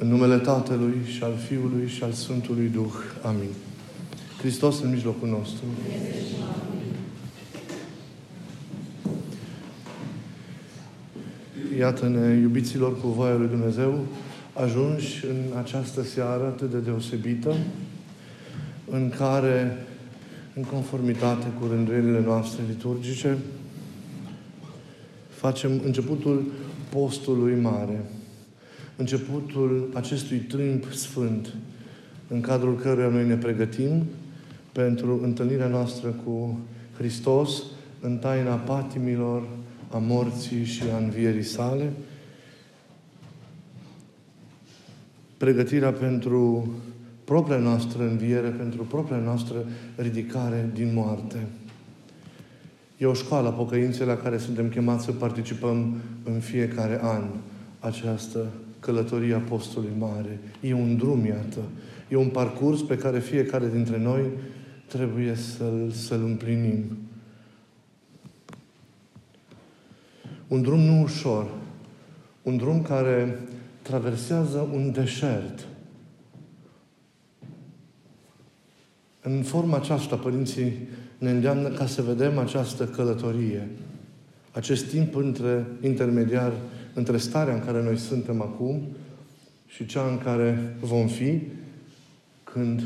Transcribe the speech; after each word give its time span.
În 0.00 0.08
numele 0.08 0.38
Tatălui 0.38 0.96
și 1.04 1.22
al 1.22 1.36
Fiului 1.48 1.88
și 1.88 2.02
al 2.02 2.12
Sfântului 2.12 2.68
Duh. 2.68 2.92
Amin. 3.22 3.48
Hristos 4.38 4.80
în 4.82 4.90
mijlocul 4.90 5.28
nostru. 5.28 5.64
Iată-ne, 11.78 12.36
iubiților, 12.40 13.00
cu 13.00 13.06
voia 13.06 13.34
lui 13.34 13.48
Dumnezeu, 13.48 14.04
ajunși 14.52 15.24
în 15.24 15.58
această 15.58 16.02
seară 16.02 16.44
atât 16.44 16.70
de 16.70 16.78
deosebită, 16.78 17.56
în 18.90 19.12
care, 19.18 19.86
în 20.54 20.62
conformitate 20.62 21.46
cu 21.60 21.66
rânduielile 21.66 22.20
noastre 22.20 22.62
liturgice, 22.68 23.36
facem 25.28 25.80
începutul 25.84 26.44
postului 26.88 27.60
mare, 27.60 28.04
începutul 28.98 29.90
acestui 29.94 30.38
timp 30.38 30.84
sfânt, 30.92 31.54
în 32.28 32.40
cadrul 32.40 32.76
căruia 32.76 33.08
noi 33.08 33.26
ne 33.26 33.36
pregătim 33.36 34.02
pentru 34.72 35.20
întâlnirea 35.22 35.66
noastră 35.66 36.08
cu 36.08 36.58
Hristos 36.96 37.62
în 38.00 38.16
taina 38.16 38.54
patimilor, 38.54 39.48
a 39.90 39.98
morții 39.98 40.64
și 40.64 40.82
a 40.94 40.96
învierii 40.96 41.42
sale, 41.42 41.92
pregătirea 45.36 45.92
pentru 45.92 46.72
propria 47.24 47.58
noastră 47.58 48.02
înviere, 48.02 48.48
pentru 48.48 48.82
propria 48.82 49.16
noastră 49.16 49.56
ridicare 49.96 50.70
din 50.74 50.90
moarte. 50.94 51.46
E 52.96 53.06
o 53.06 53.12
școală 53.12 53.48
a 53.48 53.52
pocăinței 53.52 54.06
la 54.06 54.16
care 54.16 54.38
suntem 54.38 54.68
chemați 54.68 55.04
să 55.04 55.12
participăm 55.12 55.96
în 56.24 56.40
fiecare 56.40 56.98
an 57.02 57.24
această 57.80 58.46
călătorie 58.80 59.34
Apostolului 59.34 59.96
Mare. 59.98 60.38
E 60.60 60.72
un 60.72 60.96
drum, 60.96 61.26
iată. 61.26 61.60
E 62.08 62.16
un 62.16 62.28
parcurs 62.28 62.82
pe 62.82 62.96
care 62.96 63.20
fiecare 63.20 63.68
dintre 63.68 63.98
noi 63.98 64.22
trebuie 64.86 65.34
să-l, 65.34 65.90
să-l 65.90 66.22
împlinim. 66.24 66.98
Un 70.48 70.62
drum 70.62 70.80
nu 70.80 71.02
ușor. 71.02 71.46
Un 72.42 72.56
drum 72.56 72.82
care 72.82 73.38
traversează 73.82 74.68
un 74.72 74.92
deșert. 74.92 75.66
În 79.22 79.42
forma 79.42 79.76
aceasta, 79.76 80.16
părinții 80.16 80.88
ne 81.18 81.30
îndeamnă 81.30 81.68
ca 81.68 81.86
să 81.86 82.02
vedem 82.02 82.38
această 82.38 82.84
călătorie, 82.84 83.68
acest 84.52 84.86
timp 84.86 85.14
între 85.14 85.66
intermediar, 85.80 86.52
între 86.94 87.16
starea 87.16 87.54
în 87.54 87.64
care 87.64 87.82
noi 87.82 87.96
suntem 87.96 88.40
acum 88.40 88.82
și 89.66 89.86
cea 89.86 90.08
în 90.10 90.18
care 90.18 90.76
vom 90.80 91.06
fi 91.06 91.40
când 92.44 92.82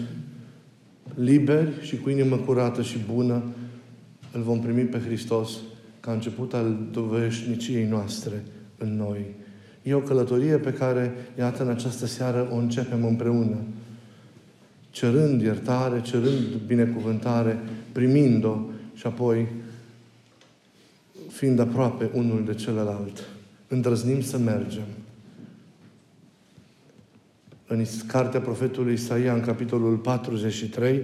liberi 1.14 1.70
și 1.81 1.97
cu 1.98 2.11
inimă 2.11 2.36
curată 2.36 2.83
și 2.83 2.98
bună 3.12 3.42
îl 4.33 4.42
vom 4.42 4.61
primi 4.61 4.83
pe 4.83 4.98
Hristos 4.98 5.50
ca 6.00 6.12
început 6.12 6.55
al 6.55 6.77
doveșniciei 6.92 7.84
noastre 7.86 8.42
în 8.78 8.97
noi. 8.97 9.25
E 9.83 9.94
o 9.94 10.00
călătorie 10.00 10.56
pe 10.56 10.72
care, 10.72 11.14
iată, 11.39 11.62
în 11.62 11.69
această 11.69 12.06
seară 12.06 12.48
o 12.53 12.56
începem 12.56 13.05
împreună. 13.05 13.56
Cerând 14.91 15.42
iertare, 15.42 16.00
cerând 16.00 16.55
binecuvântare, 16.66 17.59
primind-o 17.92 18.59
și 18.94 19.06
apoi 19.06 19.47
fiind 21.28 21.59
aproape 21.59 22.11
unul 22.14 22.44
de 22.44 22.55
celălalt. 22.55 23.28
Îndrăznim 23.73 24.20
să 24.20 24.39
mergem. 24.39 24.87
În 27.67 27.84
cartea 28.06 28.41
profetului 28.41 28.92
Isaia, 28.92 29.34
în 29.34 29.41
capitolul 29.41 29.97
43, 29.97 31.03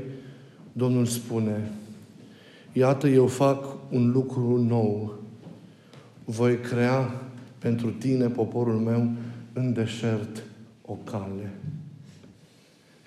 Domnul 0.73 1.07
spune, 1.07 1.71
Iată, 2.73 3.09
eu 3.09 3.27
fac 3.27 3.65
un 3.91 4.11
lucru 4.11 4.63
nou. 4.63 5.15
Voi 6.25 6.59
crea 6.59 7.21
pentru 7.59 7.91
tine, 7.91 8.27
poporul 8.27 8.79
meu, 8.79 9.11
în 9.53 9.73
deșert 9.73 10.43
o 10.85 10.99
cale. 11.05 11.53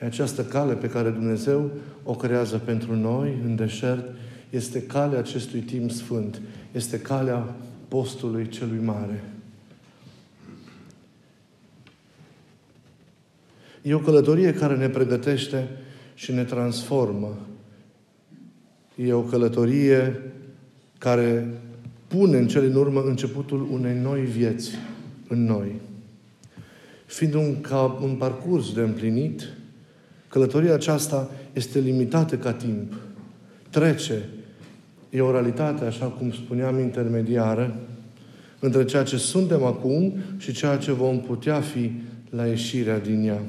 E 0.01 0.05
această 0.05 0.43
cale 0.43 0.73
pe 0.73 0.89
care 0.89 1.09
Dumnezeu 1.09 1.71
o 2.03 2.15
creează 2.15 2.57
pentru 2.57 2.95
noi 2.95 3.37
în 3.45 3.55
deșert 3.55 4.15
este 4.49 4.81
calea 4.83 5.19
acestui 5.19 5.59
timp 5.59 5.91
sfânt. 5.91 6.41
Este 6.71 6.99
calea 6.99 7.55
postului 7.87 8.47
celui 8.47 8.79
mare. 8.83 9.23
E 13.81 13.93
o 13.93 13.99
călătorie 13.99 14.53
care 14.53 14.75
ne 14.75 14.89
pregătește 14.89 15.67
și 16.13 16.31
ne 16.31 16.43
transformă. 16.43 17.37
E 18.95 19.13
o 19.13 19.21
călătorie 19.21 20.21
care 20.97 21.47
pune 22.07 22.37
în 22.37 22.47
cele 22.47 22.65
în 22.65 22.75
urmă 22.75 23.03
începutul 23.05 23.67
unei 23.71 23.99
noi 24.01 24.21
vieți 24.21 24.71
în 25.27 25.45
noi. 25.45 25.71
Fiind 27.05 27.33
un, 27.33 27.61
ca 27.61 27.99
un 28.03 28.15
parcurs 28.15 28.73
de 28.73 28.81
împlinit, 28.81 29.49
călătoria 30.27 30.73
aceasta 30.73 31.29
este 31.53 31.79
limitată 31.79 32.37
ca 32.37 32.53
timp. 32.53 32.93
Trece. 33.69 34.29
E 35.09 35.21
o 35.21 35.31
realitate, 35.31 35.85
așa 35.85 36.05
cum 36.05 36.31
spuneam, 36.31 36.79
intermediară 36.79 37.75
între 38.59 38.85
ceea 38.85 39.03
ce 39.03 39.17
suntem 39.17 39.63
acum 39.63 40.13
și 40.37 40.53
ceea 40.53 40.77
ce 40.77 40.91
vom 40.91 41.19
putea 41.19 41.61
fi 41.61 41.91
la 42.29 42.45
ieșirea 42.45 42.99
din 42.99 43.27
ea. 43.27 43.41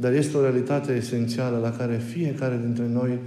Dar 0.00 0.12
este 0.12 0.36
o 0.36 0.40
realitate 0.40 0.92
esențială 0.92 1.58
la 1.58 1.70
care 1.70 1.96
fiecare 1.96 2.60
dintre 2.64 2.86
noi 2.86 3.18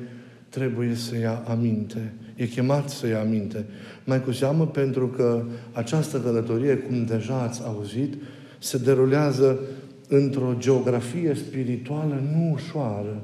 trebuie 0.49 0.95
să 0.95 1.17
ia 1.17 1.43
aminte. 1.47 2.13
E 2.35 2.45
chemat 2.45 2.89
să 2.89 3.07
ia 3.07 3.19
aminte. 3.19 3.65
Mai 4.03 4.23
cu 4.23 4.31
seamă 4.31 4.67
pentru 4.67 5.07
că 5.07 5.43
această 5.71 6.19
călătorie, 6.19 6.75
cum 6.75 7.05
deja 7.05 7.41
ați 7.41 7.61
auzit, 7.63 8.13
se 8.59 8.77
derulează 8.77 9.59
într-o 10.07 10.55
geografie 10.57 11.33
spirituală 11.33 12.23
nu 12.33 12.51
ușoară, 12.53 13.23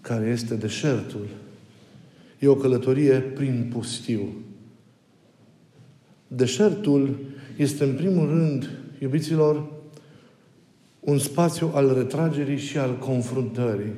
care 0.00 0.26
este 0.26 0.54
deșertul. 0.54 1.26
E 2.38 2.46
o 2.46 2.54
călătorie 2.54 3.14
prin 3.14 3.70
pustiu. 3.72 4.20
Deșertul 6.28 7.18
este, 7.56 7.84
în 7.84 7.94
primul 7.94 8.28
rând, 8.28 8.70
iubiților, 8.98 9.76
un 11.08 11.18
spațiu 11.18 11.70
al 11.74 11.94
retragerii 11.96 12.58
și 12.58 12.78
al 12.78 12.96
confruntării. 12.98 13.92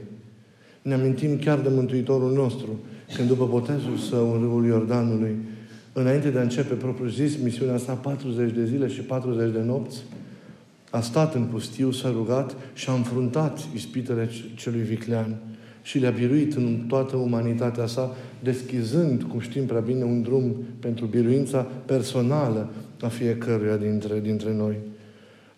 Ne 0.82 0.94
amintim 0.94 1.38
chiar 1.38 1.58
de 1.58 1.68
Mântuitorul 1.68 2.32
nostru, 2.32 2.78
când 3.16 3.28
după 3.28 3.46
botezul 3.46 3.96
său 3.96 4.32
în 4.32 4.40
râul 4.40 4.66
Iordanului, 4.66 5.36
înainte 5.92 6.30
de 6.30 6.38
a 6.38 6.42
începe 6.42 6.74
propriu 6.74 7.08
zis 7.08 7.42
misiunea 7.42 7.76
sa 7.76 7.92
40 7.92 8.52
de 8.52 8.64
zile 8.64 8.88
și 8.88 9.00
40 9.00 9.52
de 9.52 9.60
nopți, 9.60 9.98
a 10.90 11.00
stat 11.00 11.34
în 11.34 11.42
pustiu, 11.42 11.90
s-a 11.90 12.10
rugat 12.10 12.56
și 12.74 12.88
a 12.88 12.92
înfruntat 12.92 13.58
ispitele 13.74 14.28
celui 14.54 14.80
viclean 14.80 15.36
și 15.82 15.98
le-a 15.98 16.10
biruit 16.10 16.54
în 16.54 16.84
toată 16.88 17.16
umanitatea 17.16 17.86
sa, 17.86 18.16
deschizând, 18.42 19.22
cum 19.22 19.40
știm 19.40 19.66
prea 19.66 19.80
bine, 19.80 20.04
un 20.04 20.22
drum 20.22 20.54
pentru 20.80 21.06
biruința 21.06 21.66
personală 21.84 22.68
a 23.00 23.08
fiecăruia 23.08 23.76
dintre, 23.76 24.20
dintre 24.20 24.54
noi. 24.54 24.76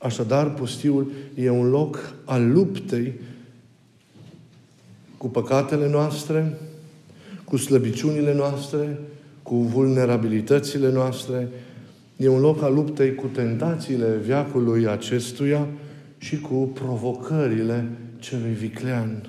Așadar, 0.03 0.55
pustiul 0.55 1.11
e 1.35 1.51
un 1.51 1.71
loc 1.71 2.15
al 2.25 2.53
luptei 2.53 3.13
cu 5.17 5.29
păcatele 5.29 5.89
noastre, 5.89 6.59
cu 7.45 7.57
slăbiciunile 7.57 8.35
noastre, 8.35 8.99
cu 9.43 9.55
vulnerabilitățile 9.55 10.93
noastre. 10.93 11.49
E 12.17 12.29
un 12.29 12.41
loc 12.41 12.63
al 12.63 12.75
luptei 12.75 13.15
cu 13.15 13.27
tentațiile 13.27 14.17
viacului 14.25 14.87
acestuia 14.87 15.67
și 16.19 16.41
cu 16.41 16.55
provocările 16.55 17.89
celui 18.19 18.53
viclean. 18.53 19.29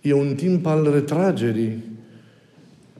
E 0.00 0.12
un 0.12 0.34
timp 0.34 0.66
al 0.66 0.90
retragerii 0.92 1.82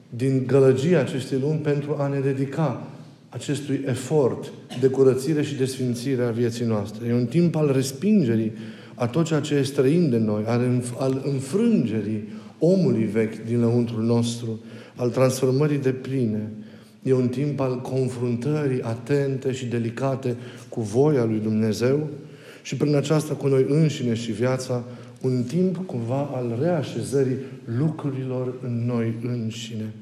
din 0.09 0.43
gălăgia 0.47 0.99
acestei 0.99 1.39
lumi 1.39 1.59
pentru 1.59 1.95
a 1.99 2.07
ne 2.07 2.19
dedica 2.19 2.87
acestui 3.35 3.83
efort 3.85 4.51
de 4.79 4.87
curățire 4.87 5.43
și 5.43 5.55
de 5.55 5.65
sfințire 5.65 6.23
a 6.23 6.29
vieții 6.29 6.65
noastre. 6.65 7.07
E 7.07 7.13
un 7.13 7.25
timp 7.25 7.55
al 7.55 7.71
respingerii 7.73 8.51
a 8.93 9.07
tot 9.07 9.25
ceea 9.25 9.39
ce 9.39 9.55
e 9.55 9.63
străin 9.63 10.09
de 10.09 10.17
noi, 10.17 10.43
al 10.97 11.21
înfrângerii 11.25 12.27
omului 12.59 13.03
vechi 13.03 13.45
din 13.45 13.59
lăuntrul 13.59 14.03
nostru, 14.03 14.59
al 14.95 15.09
transformării 15.09 15.77
de 15.77 15.91
pline. 15.91 16.51
E 17.03 17.13
un 17.13 17.27
timp 17.27 17.59
al 17.59 17.81
confruntării 17.81 18.81
atente 18.81 19.51
și 19.51 19.65
delicate 19.65 20.35
cu 20.69 20.81
voia 20.81 21.23
lui 21.23 21.39
Dumnezeu 21.39 22.09
și 22.63 22.77
prin 22.77 22.95
aceasta 22.95 23.33
cu 23.33 23.47
noi 23.47 23.65
înșine 23.69 24.13
și 24.13 24.31
viața, 24.31 24.83
un 25.21 25.43
timp 25.47 25.85
cumva 25.85 26.29
al 26.33 26.57
reașezării 26.61 27.37
lucrurilor 27.77 28.53
în 28.63 28.85
noi 28.85 29.13
înșine. 29.21 29.93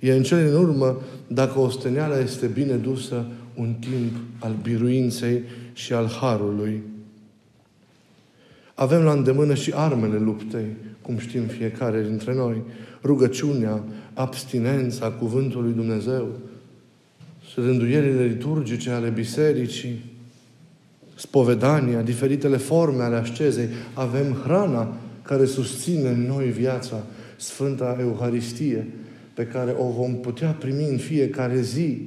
E 0.00 0.12
în 0.12 0.22
cele 0.22 0.48
în 0.48 0.54
urmă, 0.54 0.96
dacă 1.26 1.58
osteneala 1.58 2.18
este 2.18 2.46
bine 2.46 2.74
dusă, 2.74 3.26
un 3.54 3.74
timp 3.80 4.16
al 4.38 4.56
biruinței 4.62 5.42
și 5.72 5.92
al 5.92 6.06
harului. 6.20 6.82
Avem 8.74 9.02
la 9.02 9.12
îndemână 9.12 9.54
și 9.54 9.72
armele 9.74 10.18
luptei, 10.18 10.66
cum 11.02 11.18
știm 11.18 11.42
fiecare 11.42 12.02
dintre 12.02 12.34
noi. 12.34 12.62
Rugăciunea, 13.02 13.82
abstinența 14.14 15.10
cuvântului 15.10 15.72
Dumnezeu, 15.72 16.28
rânduielile 17.54 18.24
liturgice 18.24 18.90
ale 18.90 19.08
bisericii, 19.08 20.04
spovedania, 21.14 22.02
diferitele 22.02 22.56
forme 22.56 23.02
ale 23.02 23.16
ascezei. 23.16 23.68
Avem 23.94 24.32
hrana 24.44 24.96
care 25.22 25.44
susține 25.44 26.08
în 26.08 26.26
noi 26.26 26.46
viața, 26.46 27.02
Sfânta 27.36 27.96
Euharistie, 28.00 28.86
pe 29.36 29.46
care 29.46 29.74
o 29.78 29.90
vom 29.90 30.14
putea 30.14 30.50
primi 30.50 30.88
în 30.90 30.96
fiecare 30.96 31.60
zi, 31.60 31.98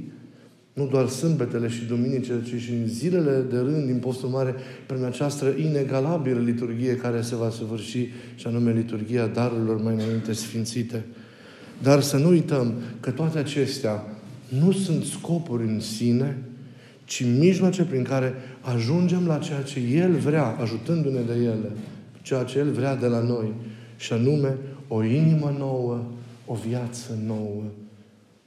nu 0.73 0.87
doar 0.87 1.07
sâmbetele 1.07 1.67
și 1.67 1.85
duminicile, 1.85 2.41
ci 2.43 2.61
și 2.61 2.71
în 2.71 2.87
zilele 2.87 3.45
de 3.49 3.57
rând 3.57 3.85
din 3.85 3.97
postul 3.97 4.29
mare, 4.29 4.55
prin 4.85 5.03
această 5.03 5.53
inegalabilă 5.57 6.39
liturghie 6.39 6.95
care 6.95 7.21
se 7.21 7.35
va 7.35 7.49
săvârși, 7.49 8.07
și 8.35 8.47
anume 8.47 8.71
liturghia 8.71 9.27
darurilor 9.27 9.81
mai 9.81 9.93
înainte 9.93 10.33
sfințite. 10.33 11.05
Dar 11.83 12.01
să 12.01 12.17
nu 12.17 12.27
uităm 12.27 12.73
că 12.99 13.11
toate 13.11 13.37
acestea 13.37 14.03
nu 14.59 14.71
sunt 14.71 15.03
scopuri 15.03 15.63
în 15.63 15.79
sine, 15.79 16.37
ci 17.05 17.25
mijloace 17.39 17.83
prin 17.83 18.03
care 18.03 18.33
ajungem 18.61 19.27
la 19.27 19.37
ceea 19.37 19.61
ce 19.61 19.79
El 19.79 20.11
vrea, 20.11 20.45
ajutându-ne 20.45 21.21
de 21.21 21.33
ele, 21.33 21.71
ceea 22.21 22.43
ce 22.43 22.57
El 22.57 22.71
vrea 22.71 22.95
de 22.95 23.07
la 23.07 23.21
noi, 23.21 23.53
și 23.97 24.13
anume 24.13 24.57
o 24.87 25.03
inimă 25.03 25.55
nouă, 25.57 26.05
o 26.51 26.53
viață 26.53 27.17
nouă, 27.25 27.63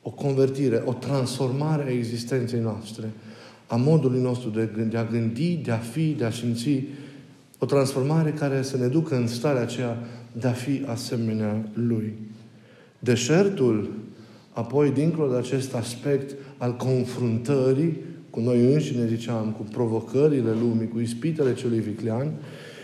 o 0.03 0.11
convertire, 0.11 0.83
o 0.85 0.93
transformare 0.93 1.83
a 1.83 1.93
existenței 1.93 2.61
noastre, 2.61 3.11
a 3.67 3.77
modului 3.77 4.21
nostru 4.21 4.51
de, 4.51 4.71
gândi, 4.75 4.91
de 4.91 4.97
a 4.97 5.05
gândi, 5.05 5.61
de 5.65 5.71
a 5.71 5.77
fi, 5.77 6.15
de 6.19 6.25
a 6.25 6.31
simți, 6.31 6.83
o 7.59 7.67
transformare 7.67 8.31
care 8.31 8.63
să 8.63 8.77
ne 8.77 8.87
ducă 8.87 9.17
în 9.17 9.27
starea 9.27 9.63
aceea 9.63 9.99
de 10.33 10.47
a 10.47 10.53
fi 10.53 10.83
asemenea 10.87 11.69
Lui. 11.73 12.15
Deșertul, 12.99 13.91
apoi, 14.53 14.91
dincolo 14.91 15.31
de 15.31 15.37
acest 15.37 15.75
aspect 15.75 16.35
al 16.57 16.77
confruntării 16.77 17.97
cu 18.31 18.41
noi 18.41 18.73
înșine, 18.73 19.07
ziceam, 19.07 19.55
cu 19.57 19.63
provocările 19.63 20.51
lumii, 20.61 20.89
cu 20.89 21.01
ispitele 21.01 21.55
celui 21.55 21.81
viclean, 21.81 22.33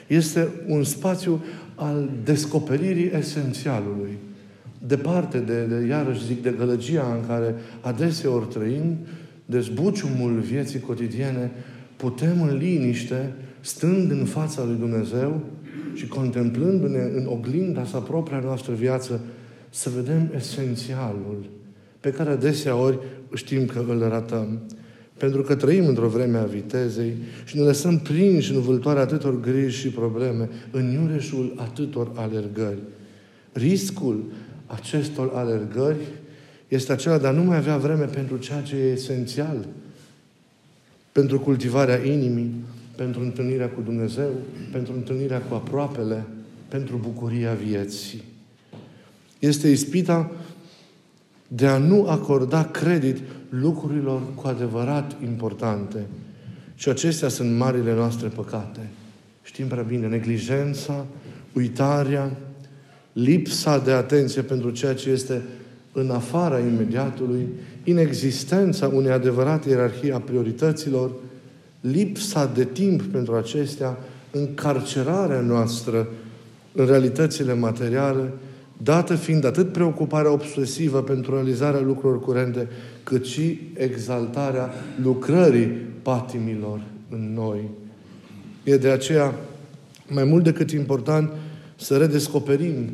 este 0.06 0.49
un 0.67 0.85
spațiu 0.85 1.43
al 1.75 2.11
descoperirii 2.25 3.11
esențialului. 3.19 4.19
Departe 4.87 5.39
de, 5.39 5.65
de, 5.65 5.87
iarăși 5.87 6.25
zic, 6.25 6.43
de 6.43 6.55
gălăgia 6.59 7.19
în 7.21 7.27
care 7.27 7.55
adeseori 7.81 8.47
trăim, 8.47 8.97
de 9.47 9.61
zbuciumul 9.61 10.41
vieții 10.41 10.81
cotidiene, 10.81 11.51
putem 11.97 12.43
în 12.43 12.57
liniște, 12.57 13.33
stând 13.61 14.11
în 14.11 14.25
fața 14.25 14.65
lui 14.65 14.77
Dumnezeu 14.79 15.41
și 15.95 16.07
contemplându-ne 16.07 17.03
în 17.15 17.27
oglinda 17.27 17.85
sa 17.85 17.99
propria 17.99 18.39
noastră 18.39 18.75
viață, 18.75 19.21
să 19.71 19.91
vedem 19.97 20.31
esențialul 20.37 21.51
pe 22.01 22.11
care 22.11 22.31
adeseori 22.31 22.99
știm 23.35 23.67
că 23.67 23.85
îl 23.89 24.09
ratăm. 24.09 24.59
Pentru 25.17 25.43
că 25.43 25.55
trăim 25.55 25.87
într-o 25.87 26.09
vreme 26.09 26.39
a 26.39 26.45
vitezei 26.45 27.13
și 27.45 27.57
ne 27.57 27.63
lăsăm 27.63 27.99
prinși 27.99 28.53
în 28.53 28.61
vâltoarea 28.61 29.03
atâtor 29.03 29.41
griji 29.41 29.79
și 29.79 29.89
probleme, 29.89 30.49
în 30.71 30.93
iureșul 30.93 31.55
atâtor 31.57 32.11
alergări. 32.15 32.79
Riscul 33.53 34.25
acestor 34.69 35.31
alergări 35.35 36.06
este 36.69 36.93
acela 36.93 37.19
de 37.19 37.26
a 37.26 37.31
nu 37.31 37.43
mai 37.43 37.56
avea 37.56 37.76
vreme 37.76 38.05
pentru 38.05 38.37
ceea 38.37 38.62
ce 38.62 38.76
e 38.76 38.93
esențial, 38.93 39.67
pentru 41.12 41.41
cultivarea 41.41 41.97
inimii, 42.05 42.55
pentru 42.97 43.20
întâlnirea 43.20 43.69
cu 43.69 43.81
Dumnezeu, 43.81 44.31
pentru 44.73 44.93
întâlnirea 44.93 45.41
cu 45.41 45.55
aproapele, 45.55 46.25
pentru 46.69 46.97
bucuria 46.97 47.53
vieții. 47.53 48.23
Este 49.38 49.69
ispita 49.69 50.31
de 51.49 51.67
a 51.67 51.79
nu 51.79 52.09
acorda 52.09 52.64
credit 52.64 53.19
lucrurilor 53.49 54.23
cu 54.35 54.47
adevărat 54.47 55.17
importante. 55.23 56.06
Și 56.75 56.88
acestea 56.88 57.29
sunt 57.29 57.56
marile 57.56 57.94
noastre 57.94 58.29
păcate. 58.29 58.81
Știm 59.43 59.67
prea 59.67 59.82
bine, 59.82 60.06
neglijența, 60.06 61.06
uitarea, 61.53 62.37
lipsa 63.23 63.79
de 63.79 63.91
atenție 63.91 64.43
pentru 64.43 64.70
ceea 64.70 64.94
ce 64.94 65.11
este 65.11 65.43
în 65.93 66.11
afara 66.11 66.59
imediatului, 66.59 67.49
inexistența 67.85 68.88
unei 68.88 69.11
adevărate 69.11 69.69
ierarhii 69.69 70.12
a 70.12 70.19
priorităților, 70.19 71.11
lipsa 71.81 72.50
de 72.55 72.65
timp 72.65 73.03
pentru 73.03 73.35
acestea, 73.35 73.97
încarcerarea 74.31 75.41
noastră 75.41 76.09
în 76.73 76.87
realitățile 76.87 77.55
materiale, 77.55 78.32
dată 78.82 79.15
fiind 79.15 79.44
atât 79.44 79.73
preocuparea 79.73 80.32
obsesivă 80.32 81.03
pentru 81.03 81.35
realizarea 81.35 81.81
lucrurilor 81.81 82.21
curente, 82.23 82.69
cât 83.03 83.25
și 83.25 83.61
exaltarea 83.75 84.71
lucrării 85.03 85.67
patimilor 86.03 86.81
în 87.11 87.32
noi. 87.35 87.71
E 88.64 88.76
de 88.76 88.91
aceea 88.91 89.35
mai 90.09 90.25
mult 90.25 90.44
decât 90.44 90.71
important 90.71 91.31
să 91.81 91.97
redescoperim 91.97 92.91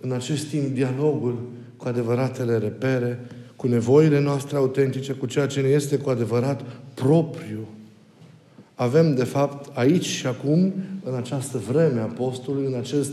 în 0.00 0.12
acest 0.12 0.46
timp 0.46 0.74
dialogul 0.74 1.38
cu 1.76 1.88
adevăratele 1.88 2.58
repere, 2.58 3.20
cu 3.56 3.66
nevoile 3.66 4.20
noastre 4.20 4.56
autentice, 4.56 5.12
cu 5.12 5.26
ceea 5.26 5.46
ce 5.46 5.60
ne 5.60 5.68
este 5.68 5.96
cu 5.96 6.10
adevărat 6.10 6.62
propriu. 6.94 7.68
Avem, 8.74 9.14
de 9.14 9.24
fapt, 9.24 9.76
aici 9.76 10.04
și 10.04 10.26
acum, 10.26 10.72
în 11.04 11.14
această 11.14 11.58
vreme 11.58 12.00
a 12.00 12.04
postului, 12.04 12.66
în 12.66 12.74
acest 12.74 13.12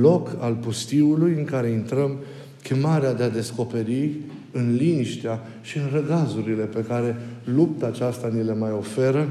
loc 0.00 0.36
al 0.40 0.54
pustiului 0.54 1.34
în 1.36 1.44
care 1.44 1.68
intrăm, 1.68 2.18
chemarea 2.62 3.14
de 3.14 3.22
a 3.22 3.30
descoperi 3.30 4.10
în 4.52 4.74
liniștea 4.74 5.40
și 5.62 5.78
în 5.78 5.88
răgazurile 5.92 6.64
pe 6.64 6.84
care 6.84 7.16
lupta 7.44 7.86
aceasta 7.86 8.30
ni 8.32 8.44
le 8.44 8.54
mai 8.54 8.70
oferă, 8.70 9.28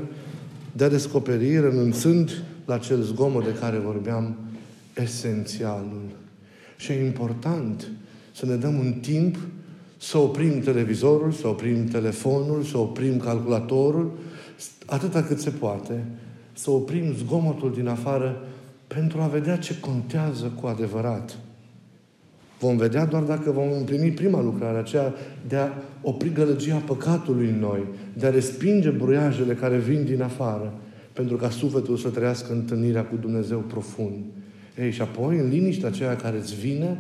de 0.72 0.84
a 0.84 0.90
descoperi, 0.90 1.60
renunțând 1.60 2.44
la 2.66 2.78
cel 2.78 3.02
zgomot 3.02 3.44
de 3.44 3.54
care 3.60 3.78
vorbeam, 3.78 4.36
esențialul. 4.96 6.04
Și 6.78 6.92
e 6.92 7.06
important 7.06 7.88
să 8.34 8.46
ne 8.46 8.56
dăm 8.56 8.80
un 8.80 8.94
timp 8.94 9.38
să 9.98 10.18
oprim 10.18 10.60
televizorul, 10.60 11.32
să 11.32 11.48
oprim 11.48 11.88
telefonul, 11.88 12.64
să 12.64 12.78
oprim 12.78 13.18
calculatorul, 13.18 14.12
atâta 14.86 15.24
cât 15.24 15.40
se 15.40 15.50
poate, 15.50 16.06
să 16.54 16.72
oprim 16.72 17.14
zgomotul 17.14 17.74
din 17.74 17.88
afară 17.88 18.42
pentru 18.88 19.22
a 19.22 19.28
vedea 19.28 19.58
ce 19.58 19.80
contează 19.80 20.52
cu 20.62 20.68
adevărat. 20.68 21.38
Vom 22.60 22.78
vedea 22.78 23.06
doar 23.06 23.24
dacă 23.24 23.52
vom 23.52 23.72
împlini 23.72 24.12
prima 24.12 24.42
lucrare, 24.42 24.78
aceea 24.78 25.14
de 25.48 25.56
a 25.56 25.70
opri 26.02 26.34
gălăgia 26.34 26.76
păcatului 26.76 27.48
în 27.48 27.60
noi, 27.60 27.84
de 28.14 28.26
a 28.26 28.30
respinge 28.30 28.90
bruiajele 28.90 29.54
care 29.54 29.78
vin 29.78 30.04
din 30.04 30.22
afară, 30.22 30.74
pentru 31.14 31.36
ca 31.36 31.50
sufletul 31.50 31.98
să 31.98 32.10
trăiască 32.10 32.54
întâlnirea 32.54 33.04
cu 33.04 33.16
Dumnezeu 33.16 33.60
profund. 33.60 34.24
Ei, 34.80 34.92
și 34.92 35.02
apoi, 35.02 35.38
în 35.38 35.50
liniștea 35.50 35.88
aceea 35.88 36.16
care 36.16 36.38
îți 36.38 36.56
vine, 36.56 37.00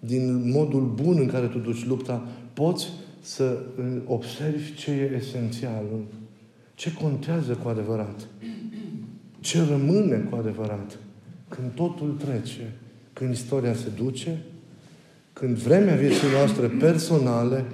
din 0.00 0.50
modul 0.50 0.92
bun 0.94 1.16
în 1.18 1.26
care 1.26 1.46
tu 1.46 1.58
duci 1.58 1.86
lupta, 1.86 2.26
poți 2.52 2.88
să 3.20 3.58
observi 4.06 4.74
ce 4.74 4.90
e 4.90 5.16
esențialul, 5.16 6.04
ce 6.74 6.92
contează 6.92 7.52
cu 7.52 7.68
adevărat, 7.68 8.26
ce 9.40 9.62
rămâne 9.70 10.16
cu 10.16 10.36
adevărat. 10.36 10.98
Când 11.48 11.70
totul 11.74 12.16
trece, 12.18 12.72
când 13.12 13.34
istoria 13.34 13.74
se 13.74 13.88
duce, 13.96 14.38
când 15.32 15.56
vremea 15.56 15.94
vieții 15.94 16.28
noastre 16.32 16.66
personale 16.66 17.64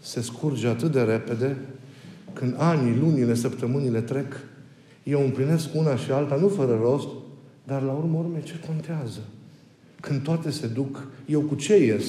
se 0.00 0.20
scurge 0.20 0.66
atât 0.66 0.92
de 0.92 1.00
repede, 1.00 1.56
când 2.32 2.54
anii, 2.58 2.98
lunile, 3.00 3.34
săptămânile 3.34 4.00
trec, 4.00 4.40
eu 5.02 5.22
împlinesc 5.22 5.74
una 5.74 5.96
și 5.96 6.10
alta, 6.10 6.34
nu 6.34 6.48
fără 6.48 6.78
rost, 6.82 7.08
dar 7.70 7.82
la 7.82 7.92
urmă 7.92 8.18
urme 8.18 8.42
ce 8.42 8.60
contează? 8.66 9.20
Când 10.00 10.22
toate 10.22 10.50
se 10.50 10.66
duc, 10.66 11.06
eu 11.26 11.40
cu 11.40 11.54
ce 11.54 11.84
ies 11.84 12.04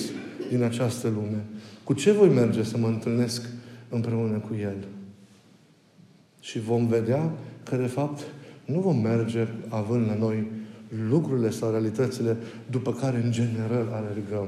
din 0.49 0.63
această 0.63 1.07
lume? 1.07 1.45
Cu 1.83 1.93
ce 1.93 2.11
voi 2.11 2.29
merge 2.29 2.63
să 2.63 2.77
mă 2.77 2.87
întâlnesc 2.87 3.49
împreună 3.89 4.37
cu 4.37 4.55
El? 4.61 4.75
Și 6.39 6.59
vom 6.59 6.87
vedea 6.87 7.31
că, 7.63 7.75
de 7.75 7.85
fapt, 7.85 8.21
nu 8.65 8.79
vom 8.79 8.97
merge 8.97 9.47
având 9.67 10.07
la 10.07 10.15
noi 10.15 10.51
lucrurile 11.09 11.49
sau 11.49 11.71
realitățile 11.71 12.37
după 12.69 12.93
care, 12.93 13.21
în 13.23 13.31
general, 13.31 13.87
alergăm. 13.91 14.47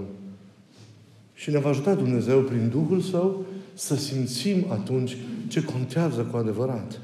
Și 1.34 1.50
ne 1.50 1.60
va 1.60 1.70
ajuta 1.70 1.93
Dumnezeu 1.93 2.41
prin 2.41 2.70
Duhul 2.70 3.01
Său 3.01 3.46
să 3.74 3.96
simțim 3.96 4.65
atunci 4.70 5.17
ce 5.48 5.63
contează 5.63 6.22
cu 6.22 6.38
adevărat. 6.38 7.00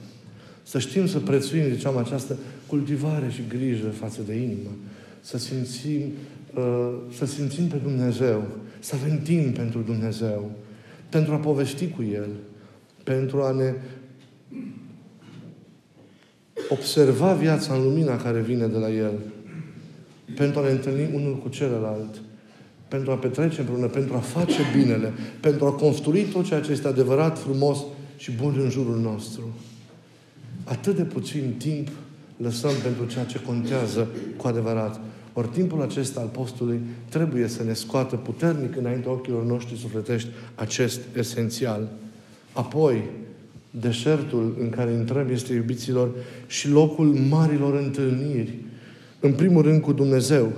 Să 0.69 0.79
știm 0.79 1.07
să 1.07 1.19
prețuim, 1.19 1.63
ziceam, 1.73 1.97
această 1.97 2.37
cultivare 2.67 3.29
și 3.29 3.41
grijă 3.47 3.87
față 3.87 4.21
de 4.25 4.33
inimă. 4.35 4.69
Să 5.21 5.37
simțim, 5.37 6.01
uh, 6.55 6.93
să 7.17 7.25
simțim 7.25 7.67
pe 7.67 7.77
Dumnezeu. 7.83 8.47
Să 8.79 8.95
avem 8.95 9.21
timp 9.21 9.55
pentru 9.55 9.79
Dumnezeu. 9.79 10.51
Pentru 11.09 11.33
a 11.33 11.37
povesti 11.37 11.87
cu 11.87 12.03
El. 12.13 12.29
pentru 13.03 13.41
a 13.41 13.51
ne 13.51 13.73
observa 16.69 17.33
viața 17.33 17.73
în 17.73 17.83
lumina 17.83 18.17
care 18.17 18.39
vine 18.39 18.67
de 18.67 18.77
la 18.77 18.91
El, 18.91 19.13
pentru 20.35 20.59
a 20.59 20.63
ne 20.63 20.71
întâlni 20.71 21.09
unul 21.13 21.37
cu 21.37 21.49
celălalt, 21.49 22.21
pentru 22.87 23.11
a 23.11 23.15
petrece 23.15 23.59
împreună, 23.59 23.87
pentru 23.87 24.15
a 24.15 24.19
face 24.19 24.61
binele, 24.77 25.13
pentru 25.41 25.65
a 25.65 25.71
construi 25.71 26.23
tot 26.23 26.45
ceea 26.45 26.61
ce 26.61 26.71
este 26.71 26.87
adevărat, 26.87 27.39
frumos 27.39 27.79
și 28.17 28.31
bun 28.31 28.59
în 28.63 28.69
jurul 28.69 28.99
nostru. 28.99 29.43
Atât 30.69 30.95
de 30.95 31.03
puțin 31.03 31.53
timp 31.57 31.87
lăsăm 32.37 32.71
pentru 32.83 33.05
ceea 33.05 33.25
ce 33.25 33.41
contează 33.41 34.07
cu 34.37 34.47
adevărat. 34.47 34.99
Ori 35.33 35.47
timpul 35.47 35.81
acesta 35.81 36.19
al 36.19 36.27
postului 36.27 36.79
trebuie 37.09 37.47
să 37.47 37.63
ne 37.63 37.73
scoată 37.73 38.15
puternic 38.15 38.75
înaintea 38.75 39.11
ochilor 39.11 39.43
noștri 39.43 39.77
sufletești 39.77 40.29
acest 40.55 40.99
esențial. 41.17 41.89
Apoi, 42.53 43.03
deșertul 43.71 44.55
în 44.59 44.69
care 44.69 44.91
intrăm 44.91 45.29
este, 45.29 45.53
iubiților, 45.53 46.11
și 46.47 46.69
locul 46.69 47.07
marilor 47.29 47.75
întâlniri. 47.75 48.53
În 49.19 49.33
primul 49.33 49.61
rând 49.61 49.81
cu 49.81 49.91
Dumnezeu. 49.91 50.51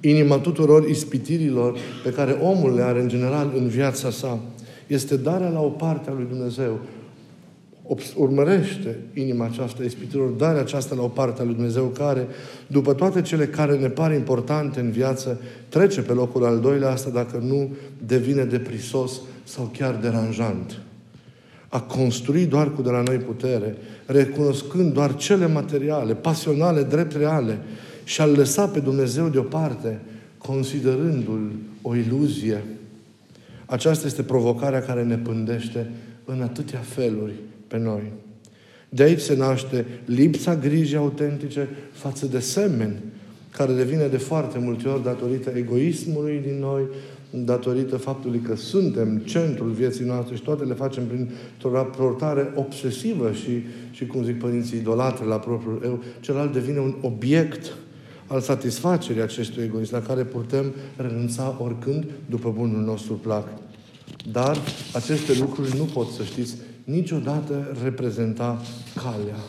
Inima 0.00 0.38
tuturor 0.38 0.88
ispitirilor 0.88 1.78
pe 2.04 2.12
care 2.12 2.32
omul 2.32 2.74
le 2.74 2.82
are 2.82 3.00
în 3.00 3.08
general 3.08 3.52
în 3.56 3.68
viața 3.68 4.10
sa 4.10 4.40
este 4.86 5.16
darea 5.16 5.48
la 5.48 5.60
o 5.60 5.68
parte 5.68 6.10
a 6.10 6.12
lui 6.12 6.26
Dumnezeu. 6.28 6.80
Urmărește 8.14 8.98
inima 9.14 9.44
aceasta 9.44 9.84
ispitirilor, 9.84 10.28
darea 10.28 10.60
aceasta 10.60 10.94
la 10.94 11.02
o 11.02 11.08
parte 11.08 11.40
a 11.40 11.44
lui 11.44 11.54
Dumnezeu 11.54 11.84
care, 11.84 12.26
după 12.66 12.92
toate 12.92 13.22
cele 13.22 13.46
care 13.46 13.78
ne 13.78 13.88
par 13.88 14.12
importante 14.12 14.80
în 14.80 14.90
viață, 14.90 15.40
trece 15.68 16.00
pe 16.00 16.12
locul 16.12 16.44
al 16.44 16.60
doilea 16.60 16.90
asta 16.90 17.10
dacă 17.10 17.42
nu 17.46 17.76
devine 18.06 18.44
deprisos 18.44 19.20
sau 19.44 19.70
chiar 19.76 19.94
deranjant 19.94 20.80
a 21.72 21.80
construi 21.80 22.46
doar 22.46 22.72
cu 22.74 22.82
de 22.82 22.90
la 22.90 23.02
noi 23.02 23.16
putere, 23.16 23.76
recunoscând 24.06 24.92
doar 24.92 25.16
cele 25.16 25.46
materiale, 25.46 26.14
pasionale, 26.14 26.82
drept 26.82 27.16
reale 27.16 27.58
și 28.04 28.20
a-L 28.20 28.30
lăsa 28.30 28.66
pe 28.66 28.80
Dumnezeu 28.80 29.28
deoparte, 29.28 30.00
considerându-L 30.38 31.50
o 31.82 31.96
iluzie. 31.96 32.64
Aceasta 33.66 34.06
este 34.06 34.22
provocarea 34.22 34.82
care 34.82 35.02
ne 35.02 35.16
pândește 35.16 35.90
în 36.24 36.42
atâtea 36.42 36.78
feluri 36.78 37.32
pe 37.70 37.78
noi. 37.78 38.12
De 38.88 39.02
aici 39.02 39.20
se 39.20 39.36
naște 39.36 39.86
lipsa 40.04 40.56
grijii 40.56 40.96
autentice 40.96 41.68
față 41.92 42.26
de 42.26 42.38
semeni, 42.38 42.98
care 43.50 43.72
devine 43.72 44.06
de 44.06 44.16
foarte 44.16 44.58
multe 44.58 44.88
ori 44.88 45.02
datorită 45.02 45.52
egoismului 45.54 46.40
din 46.46 46.58
noi, 46.58 46.82
datorită 47.30 47.96
faptului 47.96 48.38
că 48.38 48.56
suntem 48.56 49.18
centrul 49.18 49.70
vieții 49.70 50.04
noastre 50.04 50.34
și 50.34 50.42
toate 50.42 50.64
le 50.64 50.74
facem 50.74 51.06
prin 51.06 51.30
o 51.62 51.72
raportare 51.72 52.52
obsesivă 52.54 53.32
și, 53.32 53.64
și 53.90 54.06
cum 54.06 54.24
zic 54.24 54.38
părinții, 54.38 54.78
idolatre 54.78 55.24
la 55.24 55.38
propriul 55.38 55.80
eu, 55.84 56.02
celălalt 56.20 56.52
devine 56.52 56.78
un 56.78 56.94
obiect 57.00 57.76
al 58.26 58.40
satisfacerii 58.40 59.22
acestui 59.22 59.62
egoism, 59.62 59.94
la 59.94 60.02
care 60.02 60.22
putem 60.22 60.72
renunța 60.96 61.56
oricând 61.62 62.06
după 62.26 62.54
bunul 62.56 62.82
nostru 62.82 63.12
plac. 63.14 63.48
Dar 64.32 64.58
aceste 64.94 65.38
lucruri 65.38 65.76
nu 65.76 65.84
pot, 65.84 66.08
să 66.08 66.22
știți, 66.22 66.56
niciodată 66.90 67.76
reprezenta 67.82 68.60
calea. 68.94 69.40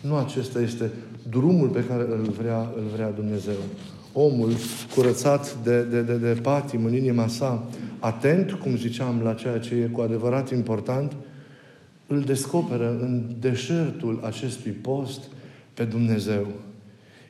Nu 0.00 0.16
acesta 0.16 0.60
este 0.60 0.90
drumul 1.28 1.68
pe 1.68 1.84
care 1.84 2.02
îl 2.02 2.34
vrea, 2.38 2.58
îl 2.76 2.84
vrea 2.94 3.10
Dumnezeu 3.10 3.56
omul 4.14 4.52
curățat 4.94 5.62
de, 5.62 5.82
de, 5.82 6.02
de, 6.02 6.16
de 6.16 6.40
patim 6.42 6.84
în 6.84 6.94
inima 6.94 7.26
sa, 7.26 7.68
atent, 7.98 8.52
cum 8.52 8.76
ziceam, 8.76 9.20
la 9.22 9.34
ceea 9.34 9.58
ce 9.58 9.74
e 9.74 9.86
cu 9.86 10.00
adevărat 10.00 10.50
important, 10.50 11.16
îl 12.06 12.20
descoperă 12.20 12.98
în 13.00 13.22
deșertul 13.40 14.20
acestui 14.24 14.70
post 14.70 15.20
pe 15.74 15.84
Dumnezeu. 15.84 16.46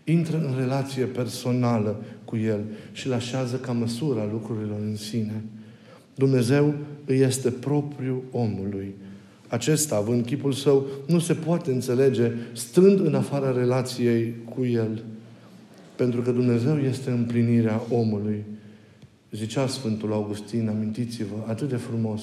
Intră 0.05 0.37
în 0.37 0.55
relație 0.59 1.05
personală 1.05 1.97
cu 2.25 2.37
El 2.37 2.61
și 2.93 3.07
îl 3.07 3.13
așează 3.13 3.57
ca 3.57 3.73
măsura 3.73 4.29
lucrurilor 4.33 4.79
în 4.81 4.97
sine. 4.97 5.45
Dumnezeu 6.15 6.75
îi 7.05 7.21
este 7.21 7.51
propriu 7.51 8.23
omului. 8.31 8.95
Acesta, 9.55 9.97
având 9.97 10.25
chipul 10.25 10.53
său, 10.53 10.87
nu 11.07 11.19
se 11.19 11.35
poate 11.35 11.73
înțelege 11.73 12.33
strând 12.53 13.07
în 13.07 13.15
afara 13.15 13.53
relației 13.53 14.35
cu 14.55 14.65
El. 14.65 15.03
Pentru 15.97 16.21
că 16.23 16.31
Dumnezeu 16.31 16.79
este 16.79 17.11
împlinirea 17.11 17.83
omului. 17.91 18.45
Zicea 19.31 19.67
Sfântul 19.67 20.13
Augustin, 20.13 20.69
amintiți-vă, 20.69 21.35
atât 21.47 21.69
de 21.69 21.77
frumos, 21.77 22.23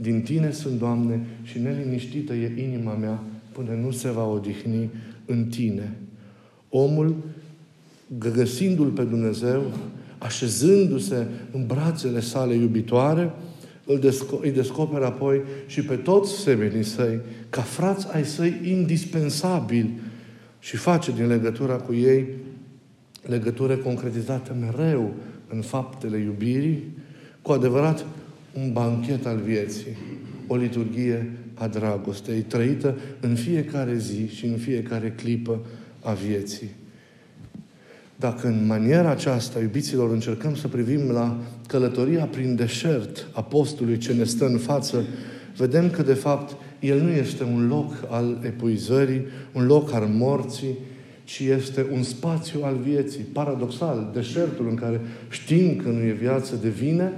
din 0.00 0.22
Tine 0.22 0.50
sunt, 0.50 0.78
Doamne, 0.78 1.26
și 1.42 1.58
neliniștită 1.58 2.32
e 2.32 2.62
inima 2.68 2.92
mea 2.92 3.22
până 3.52 3.70
nu 3.82 3.90
se 3.90 4.10
va 4.10 4.26
odihni 4.26 4.90
în 5.26 5.44
Tine. 5.44 5.96
Omul, 6.68 7.16
găsindu-L 8.18 8.88
pe 8.88 9.02
Dumnezeu, 9.02 9.62
așezându-se 10.18 11.26
în 11.52 11.66
brațele 11.66 12.20
sale 12.20 12.54
iubitoare, 12.54 13.32
îl 13.86 13.98
desco- 13.98 14.40
îi 14.40 14.50
descoperă 14.50 15.06
apoi 15.06 15.40
și 15.66 15.82
pe 15.82 15.96
toți 15.96 16.32
semenii 16.32 16.84
săi, 16.84 17.20
ca 17.50 17.60
frați 17.60 18.06
ai 18.12 18.24
săi 18.24 18.60
indispensabili 18.64 19.90
și 20.58 20.76
face 20.76 21.12
din 21.12 21.26
legătura 21.26 21.76
cu 21.76 21.94
ei 21.94 22.26
legătură 23.26 23.76
concretizată 23.76 24.56
mereu 24.60 25.14
în 25.48 25.60
faptele 25.60 26.18
iubirii, 26.18 26.82
cu 27.42 27.52
adevărat 27.52 28.06
un 28.54 28.72
banchet 28.72 29.26
al 29.26 29.38
vieții, 29.38 29.96
o 30.46 30.56
liturghie 30.56 31.30
a 31.54 31.66
dragostei, 31.66 32.40
trăită 32.40 32.98
în 33.20 33.34
fiecare 33.34 33.96
zi 33.96 34.28
și 34.28 34.46
în 34.46 34.56
fiecare 34.56 35.10
clipă 35.10 35.60
a 36.02 36.12
vieții. 36.12 36.70
Dacă 38.22 38.46
în 38.46 38.66
maniera 38.66 39.10
aceasta, 39.10 39.60
iubiților, 39.60 40.10
încercăm 40.10 40.54
să 40.54 40.68
privim 40.68 41.10
la 41.10 41.36
călătoria 41.66 42.24
prin 42.24 42.54
deșert 42.54 43.26
a 43.32 43.42
postului 43.42 43.98
ce 43.98 44.12
ne 44.12 44.24
stă 44.24 44.46
în 44.46 44.58
față, 44.58 45.04
vedem 45.56 45.90
că, 45.90 46.02
de 46.02 46.14
fapt, 46.14 46.56
el 46.80 47.00
nu 47.00 47.10
este 47.10 47.44
un 47.44 47.66
loc 47.68 47.92
al 48.08 48.38
epuizării, 48.44 49.26
un 49.52 49.66
loc 49.66 49.92
al 49.92 50.06
morții, 50.06 50.78
ci 51.24 51.38
este 51.38 51.86
un 51.92 52.02
spațiu 52.02 52.60
al 52.62 52.76
vieții. 52.84 53.22
Paradoxal, 53.32 54.10
deșertul 54.14 54.68
în 54.68 54.74
care 54.74 55.00
știm 55.28 55.76
că 55.76 55.88
nu 55.88 56.02
e 56.02 56.16
viață 56.20 56.54
devine 56.62 57.12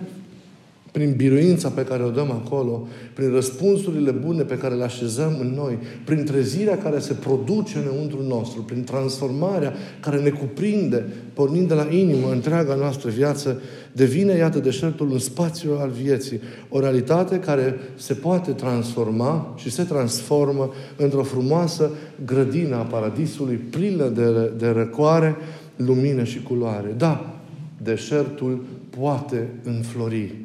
prin 0.94 1.14
biruința 1.16 1.68
pe 1.68 1.84
care 1.84 2.02
o 2.02 2.10
dăm 2.10 2.30
acolo, 2.30 2.88
prin 3.14 3.30
răspunsurile 3.30 4.10
bune 4.10 4.42
pe 4.42 4.58
care 4.58 4.74
le 4.74 4.84
așezăm 4.84 5.36
în 5.40 5.54
noi, 5.54 5.78
prin 6.04 6.24
trezirea 6.24 6.78
care 6.78 6.98
se 6.98 7.12
produce 7.12 7.78
înăuntru 7.78 8.22
nostru, 8.28 8.62
prin 8.62 8.84
transformarea 8.84 9.72
care 10.00 10.20
ne 10.20 10.28
cuprinde, 10.28 11.04
pornind 11.32 11.68
de 11.68 11.74
la 11.74 11.86
inimă 11.90 12.30
întreaga 12.32 12.74
noastră 12.74 13.10
viață, 13.10 13.60
devine, 13.92 14.32
iată, 14.32 14.58
deșertul 14.58 15.10
un 15.10 15.18
spațiu 15.18 15.70
al 15.78 15.90
vieții. 16.02 16.40
O 16.68 16.80
realitate 16.80 17.38
care 17.38 17.78
se 17.94 18.14
poate 18.14 18.50
transforma 18.50 19.54
și 19.56 19.70
se 19.70 19.82
transformă 19.82 20.72
într-o 20.96 21.22
frumoasă 21.22 21.90
grădină 22.24 22.76
a 22.76 22.82
paradisului, 22.82 23.56
plină 23.56 24.08
de, 24.08 24.52
de 24.58 24.68
răcoare, 24.68 25.36
lumină 25.76 26.24
și 26.24 26.42
culoare. 26.42 26.94
Da, 26.96 27.40
deșertul 27.82 28.64
poate 28.90 29.48
înflori 29.62 30.44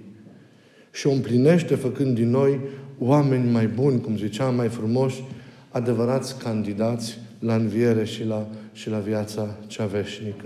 și 0.99 1.07
o 1.07 1.11
împlinește 1.11 1.75
făcând 1.75 2.15
din 2.15 2.29
noi 2.29 2.59
oameni 2.97 3.51
mai 3.51 3.67
buni, 3.67 4.01
cum 4.01 4.17
ziceam, 4.17 4.55
mai 4.55 4.67
frumoși, 4.67 5.23
adevărați 5.69 6.37
candidați 6.37 7.17
la 7.39 7.55
înviere 7.55 8.05
și 8.05 8.23
la, 8.23 8.47
și 8.73 8.89
la 8.89 8.97
viața 8.97 9.55
cea 9.67 9.85
veșnică. 9.85 10.45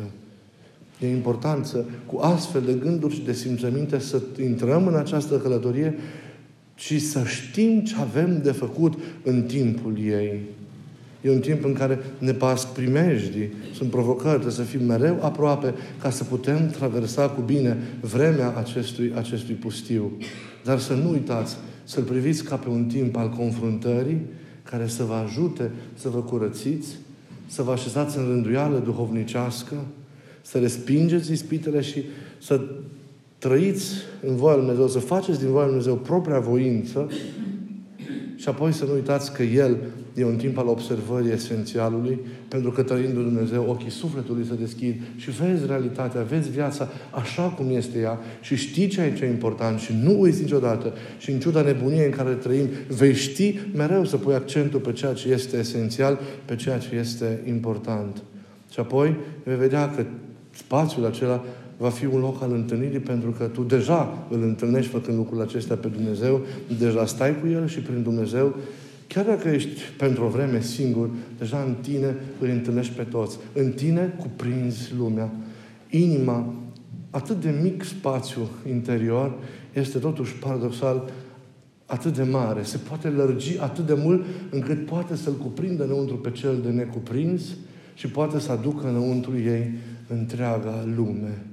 E 0.99 1.09
important 1.09 1.65
să, 1.65 1.83
cu 2.05 2.17
astfel 2.17 2.61
de 2.61 2.73
gânduri 2.73 3.13
și 3.13 3.23
de 3.25 3.33
simțăminte, 3.33 3.99
să 3.99 4.21
intrăm 4.41 4.87
în 4.87 4.95
această 4.95 5.37
călătorie 5.37 5.95
și 6.75 6.99
să 6.99 7.23
știm 7.25 7.83
ce 7.83 7.95
avem 7.99 8.41
de 8.43 8.51
făcut 8.51 8.93
în 9.23 9.43
timpul 9.43 9.97
ei. 9.99 10.39
E 11.23 11.29
un 11.29 11.39
timp 11.39 11.63
în 11.65 11.73
care 11.73 11.99
ne 12.17 12.31
pasc 12.31 12.67
primejdii, 12.67 13.53
sunt 13.73 13.89
provocări, 13.89 14.33
trebuie 14.33 14.51
să 14.53 14.61
fim 14.61 14.85
mereu 14.85 15.19
aproape 15.21 15.73
ca 16.01 16.09
să 16.09 16.23
putem 16.23 16.69
traversa 16.69 17.29
cu 17.29 17.41
bine 17.41 17.77
vremea 18.01 18.53
acestui, 18.57 19.13
acestui 19.15 19.53
pustiu. 19.53 20.11
Dar 20.63 20.79
să 20.79 20.93
nu 20.93 21.09
uitați, 21.11 21.57
să-l 21.83 22.03
priviți 22.03 22.43
ca 22.43 22.55
pe 22.55 22.69
un 22.69 22.85
timp 22.85 23.15
al 23.15 23.29
confruntării 23.29 24.21
care 24.63 24.87
să 24.87 25.03
vă 25.03 25.13
ajute 25.13 25.71
să 25.93 26.09
vă 26.09 26.19
curățiți, 26.19 26.87
să 27.47 27.61
vă 27.61 27.71
așezați 27.71 28.17
în 28.17 28.23
rânduială 28.23 28.77
duhovnicească, 28.77 29.75
să 30.41 30.59
respingeți 30.59 31.31
ispitele 31.31 31.81
și 31.81 32.03
să 32.41 32.61
trăiți 33.37 33.91
în 34.27 34.35
voia 34.35 34.55
Lui 34.55 34.65
Dumnezeu, 34.65 34.87
să 34.87 34.99
faceți 34.99 35.39
din 35.39 35.47
voia 35.47 35.65
Lui 35.65 35.71
Dumnezeu 35.71 35.95
propria 35.95 36.39
voință 36.39 37.09
și 38.43 38.49
apoi 38.49 38.71
să 38.71 38.85
nu 38.85 38.93
uitați 38.93 39.33
că 39.33 39.43
El 39.43 39.77
e 40.13 40.25
un 40.25 40.35
timp 40.35 40.57
al 40.57 40.67
observării 40.67 41.31
esențialului, 41.31 42.19
pentru 42.47 42.71
că 42.71 42.83
trăind 42.83 43.13
Dumnezeu, 43.13 43.65
ochii 43.69 43.89
sufletului 43.89 44.45
se 44.45 44.55
deschid 44.55 45.01
și 45.15 45.31
vezi 45.31 45.65
realitatea, 45.65 46.21
vezi 46.21 46.49
viața 46.49 46.89
așa 47.11 47.43
cum 47.43 47.75
este 47.75 47.99
ea 47.99 48.19
și 48.41 48.55
știi 48.55 48.87
ce 48.87 49.01
e 49.01 49.13
ce 49.17 49.25
important 49.25 49.79
și 49.79 49.93
nu 50.01 50.19
uiți 50.19 50.41
niciodată 50.41 50.93
și 51.17 51.31
în 51.31 51.39
ciuda 51.39 51.61
nebuniei 51.61 52.05
în 52.05 52.11
care 52.11 52.33
trăim, 52.33 52.67
vei 52.87 53.13
ști 53.13 53.59
mereu 53.75 54.05
să 54.05 54.17
pui 54.17 54.33
accentul 54.33 54.79
pe 54.79 54.91
ceea 54.91 55.13
ce 55.13 55.29
este 55.31 55.57
esențial, 55.57 56.19
pe 56.45 56.55
ceea 56.55 56.77
ce 56.77 56.95
este 56.95 57.41
important. 57.47 58.23
Și 58.71 58.79
apoi 58.79 59.15
vei 59.43 59.55
vedea 59.55 59.89
că 59.89 60.05
spațiul 60.51 61.05
acela 61.05 61.43
va 61.83 61.89
fi 61.89 62.05
un 62.05 62.19
loc 62.19 62.41
al 62.41 62.51
întâlnirii 62.53 62.99
pentru 62.99 63.31
că 63.31 63.43
tu 63.43 63.61
deja 63.61 64.27
îl 64.29 64.41
întâlnești 64.41 64.91
făcând 64.91 65.17
lucrul 65.17 65.41
acesta 65.41 65.75
pe 65.75 65.87
Dumnezeu, 65.87 66.41
deja 66.77 67.05
stai 67.05 67.39
cu 67.39 67.47
El 67.47 67.67
și 67.67 67.79
prin 67.79 68.03
Dumnezeu, 68.03 68.55
chiar 69.07 69.25
dacă 69.25 69.49
ești 69.49 69.81
pentru 69.97 70.23
o 70.23 70.27
vreme 70.27 70.61
singur, 70.61 71.09
deja 71.37 71.63
în 71.67 71.73
tine 71.81 72.15
îi 72.39 72.51
întâlnești 72.51 72.93
pe 72.93 73.03
toți. 73.03 73.37
În 73.53 73.71
tine 73.71 74.15
cuprinzi 74.19 74.93
lumea. 74.97 75.31
Inima, 75.89 76.53
atât 77.09 77.41
de 77.41 77.59
mic 77.61 77.83
spațiu 77.83 78.49
interior, 78.69 79.33
este 79.73 79.97
totuși 79.97 80.33
paradoxal 80.33 81.11
atât 81.85 82.15
de 82.15 82.23
mare, 82.23 82.63
se 82.63 82.77
poate 82.77 83.07
lărgi 83.07 83.59
atât 83.59 83.85
de 83.85 83.93
mult 83.93 84.25
încât 84.49 84.85
poate 84.85 85.15
să-l 85.15 85.33
cuprindă 85.33 85.83
înăuntru 85.83 86.17
pe 86.17 86.31
cel 86.31 86.59
de 86.63 86.69
necuprins 86.69 87.43
și 87.93 88.07
poate 88.07 88.39
să 88.39 88.51
aducă 88.51 88.87
înăuntru 88.87 89.37
ei 89.37 89.71
întreaga 90.07 90.83
lume. 90.95 91.52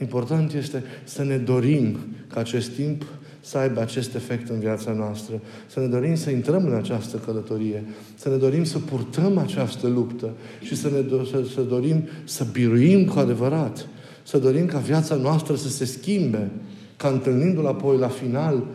Important 0.00 0.52
este 0.52 0.82
să 1.04 1.24
ne 1.24 1.36
dorim 1.36 1.96
ca 2.28 2.40
acest 2.40 2.70
timp 2.70 3.04
să 3.40 3.58
aibă 3.58 3.80
acest 3.80 4.14
efect 4.14 4.48
în 4.48 4.58
viața 4.58 4.92
noastră. 4.92 5.40
Să 5.66 5.80
ne 5.80 5.86
dorim 5.86 6.14
să 6.14 6.30
intrăm 6.30 6.66
în 6.66 6.74
această 6.74 7.16
călătorie. 7.16 7.84
Să 8.14 8.28
ne 8.28 8.36
dorim 8.36 8.64
să 8.64 8.78
purtăm 8.78 9.38
această 9.38 9.88
luptă 9.88 10.30
și 10.62 10.76
să 10.76 10.88
ne 10.88 11.00
do- 11.00 11.30
să, 11.30 11.44
să 11.54 11.60
dorim 11.60 12.08
să 12.24 12.46
biruim 12.52 13.04
cu 13.04 13.18
adevărat. 13.18 13.86
Să 14.22 14.38
dorim 14.38 14.66
ca 14.66 14.78
viața 14.78 15.14
noastră 15.14 15.54
să 15.54 15.68
se 15.68 15.84
schimbe. 15.84 16.50
Ca 16.96 17.08
întâlnindu-l 17.08 17.66
apoi 17.66 17.98
la 17.98 18.08
final 18.08 18.66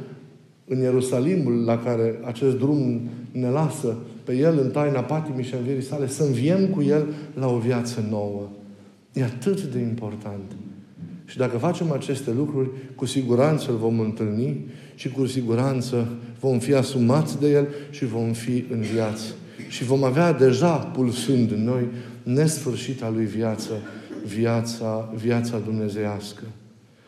în 0.68 0.80
Ierusalimul 0.80 1.64
la 1.64 1.78
care 1.78 2.20
acest 2.24 2.58
drum 2.58 3.02
ne 3.32 3.50
lasă 3.50 3.98
pe 4.24 4.36
El 4.36 4.60
în 4.60 4.70
taina 4.70 5.00
patimii 5.00 5.44
și 5.44 5.54
învierii 5.54 5.84
sale, 5.84 6.08
să 6.08 6.24
înviem 6.24 6.68
cu 6.68 6.82
El 6.82 7.06
la 7.34 7.48
o 7.48 7.58
viață 7.58 8.06
nouă. 8.10 8.50
E 9.14 9.24
atât 9.24 9.64
de 9.64 9.80
important. 9.80 10.52
Și 11.32 11.38
dacă 11.38 11.58
facem 11.58 11.92
aceste 11.92 12.32
lucruri, 12.32 12.70
cu 12.96 13.06
siguranță 13.06 13.72
îl 13.72 13.78
vom 13.78 14.00
întâlni 14.00 14.66
și 14.96 15.10
cu 15.10 15.26
siguranță 15.26 16.08
vom 16.40 16.60
fi 16.60 16.74
asumați 16.74 17.40
de 17.40 17.50
El 17.52 17.68
și 17.90 18.06
vom 18.06 18.34
fi 18.34 18.66
în 18.72 18.82
viață. 18.82 19.34
Și 19.70 19.84
vom 19.84 20.04
avea 20.04 20.34
deja 20.34 20.76
pulsând 20.76 21.52
în 21.52 21.64
noi 21.64 21.88
nesfârșita 22.24 23.10
Lui 23.10 23.26
viață, 23.26 23.74
viața, 24.26 25.14
viața 25.16 25.60
dumnezeiască. 25.60 26.44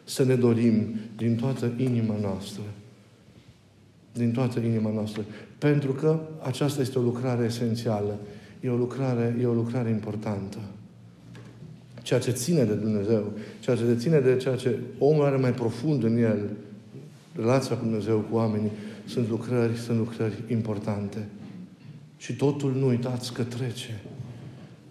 Să 0.04 0.24
ne 0.24 0.36
dorim 0.36 0.96
din 1.18 1.36
toată 1.36 1.72
inima 1.78 2.16
noastră. 2.22 2.64
Din 4.14 4.32
toată 4.32 4.60
inima 4.60 4.92
noastră. 4.94 5.26
Pentru 5.58 5.92
că 5.92 6.20
aceasta 6.42 6.82
este 6.82 7.00
o 7.00 7.02
lucrare 7.02 7.46
esențială. 7.46 8.20
E 8.60 8.70
o 8.70 8.76
lucrare, 8.76 9.38
e 9.42 9.46
o 9.46 9.54
lucrare 9.54 9.90
importantă 9.90 10.58
ceea 12.04 12.20
ce 12.20 12.32
ține 12.32 12.64
de 12.64 12.74
Dumnezeu, 12.74 13.32
ceea 13.60 13.76
ce 13.76 13.96
ține 13.98 14.20
de 14.20 14.38
ceea 14.38 14.56
ce 14.56 14.80
omul 14.98 15.26
are 15.26 15.38
mai 15.38 15.54
profund 15.54 16.04
în 16.04 16.18
el, 16.18 16.50
relația 17.36 17.76
cu 17.76 17.84
Dumnezeu, 17.84 18.20
cu 18.20 18.36
oamenii, 18.36 18.72
sunt 19.06 19.30
lucrări, 19.30 19.78
sunt 19.78 19.98
lucrări 19.98 20.44
importante. 20.48 21.28
Și 22.18 22.36
totul 22.36 22.74
nu 22.74 22.88
uitați 22.88 23.34
că 23.34 23.44
trece. 23.44 24.02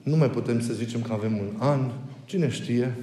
Nu 0.02 0.16
mai 0.16 0.30
putem 0.30 0.60
să 0.60 0.72
zicem 0.72 1.02
că 1.02 1.12
avem 1.12 1.36
un 1.36 1.48
an, 1.58 1.90
cine 2.24 2.48
știe. 2.48 2.94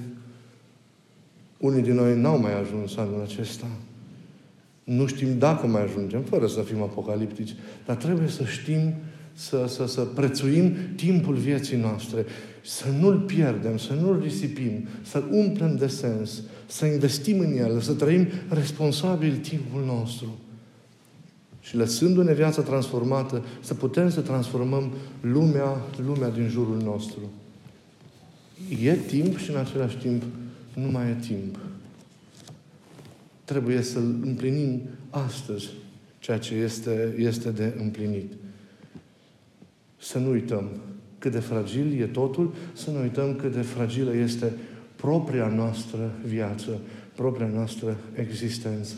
Unii 1.58 1.82
din 1.82 1.94
noi 1.94 2.20
n-au 2.20 2.38
mai 2.38 2.60
ajuns 2.60 2.96
anul 2.96 3.22
acesta. 3.22 3.66
Nu 4.84 5.06
știm 5.06 5.38
dacă 5.38 5.66
mai 5.66 5.82
ajungem, 5.82 6.22
fără 6.22 6.46
să 6.46 6.60
fim 6.60 6.82
apocaliptici, 6.82 7.54
dar 7.86 7.96
trebuie 7.96 8.28
să 8.28 8.44
știm 8.44 8.94
să, 9.40 9.66
să, 9.68 9.86
să 9.86 10.00
prețuim 10.00 10.74
timpul 10.96 11.34
vieții 11.34 11.76
noastre, 11.76 12.24
să 12.64 12.84
nu-l 12.98 13.20
pierdem, 13.20 13.78
să 13.78 13.92
nu-l 13.92 14.20
risipim, 14.22 14.88
să-l 15.02 15.28
umplem 15.30 15.76
de 15.76 15.86
sens, 15.86 16.42
să 16.66 16.86
investim 16.86 17.38
în 17.38 17.56
el, 17.56 17.80
să 17.80 17.92
trăim 17.92 18.26
responsabil 18.48 19.36
timpul 19.36 19.84
nostru. 19.84 20.38
Și 21.60 21.76
lăsându-ne 21.76 22.32
viața 22.32 22.62
transformată, 22.62 23.44
să 23.60 23.74
putem 23.74 24.10
să 24.10 24.20
transformăm 24.20 24.92
lumea, 25.20 25.76
lumea 26.06 26.28
din 26.30 26.48
jurul 26.48 26.80
nostru. 26.84 27.20
E 28.82 28.94
timp 28.94 29.38
și 29.38 29.50
în 29.50 29.56
același 29.56 29.96
timp 29.96 30.22
nu 30.74 30.90
mai 30.90 31.08
e 31.08 31.16
timp. 31.26 31.58
Trebuie 33.44 33.82
să-l 33.82 34.18
împlinim 34.22 34.80
astăzi 35.10 35.68
ceea 36.18 36.38
ce 36.38 36.54
este, 36.54 37.14
este 37.18 37.50
de 37.50 37.74
împlinit. 37.78 38.32
Să 40.00 40.18
nu 40.18 40.30
uităm 40.30 40.70
cât 41.18 41.32
de 41.32 41.38
fragil 41.38 42.00
e 42.00 42.06
totul, 42.06 42.54
să 42.72 42.90
nu 42.90 43.00
uităm 43.00 43.34
cât 43.34 43.52
de 43.52 43.60
fragilă 43.60 44.14
este 44.14 44.52
propria 44.96 45.46
noastră 45.46 46.10
viață, 46.26 46.78
propria 47.14 47.46
noastră 47.46 47.96
existență. 48.14 48.94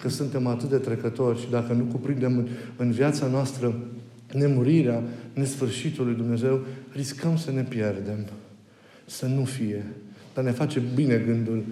Că 0.00 0.08
suntem 0.08 0.46
atât 0.46 0.68
de 0.68 0.76
trecători 0.76 1.40
și 1.40 1.50
dacă 1.50 1.72
nu 1.72 1.84
cuprindem 1.84 2.36
în, 2.36 2.48
în 2.76 2.90
viața 2.90 3.26
noastră 3.26 3.78
nemurirea, 4.32 5.02
nesfârșitul 5.32 6.04
lui 6.04 6.14
Dumnezeu, 6.14 6.60
riscăm 6.92 7.36
să 7.36 7.50
ne 7.50 7.62
pierdem. 7.62 8.26
Să 9.04 9.26
nu 9.26 9.44
fie. 9.44 9.84
Dar 10.34 10.44
ne 10.44 10.50
face 10.50 10.82
bine 10.94 11.16
gândul 11.26 11.64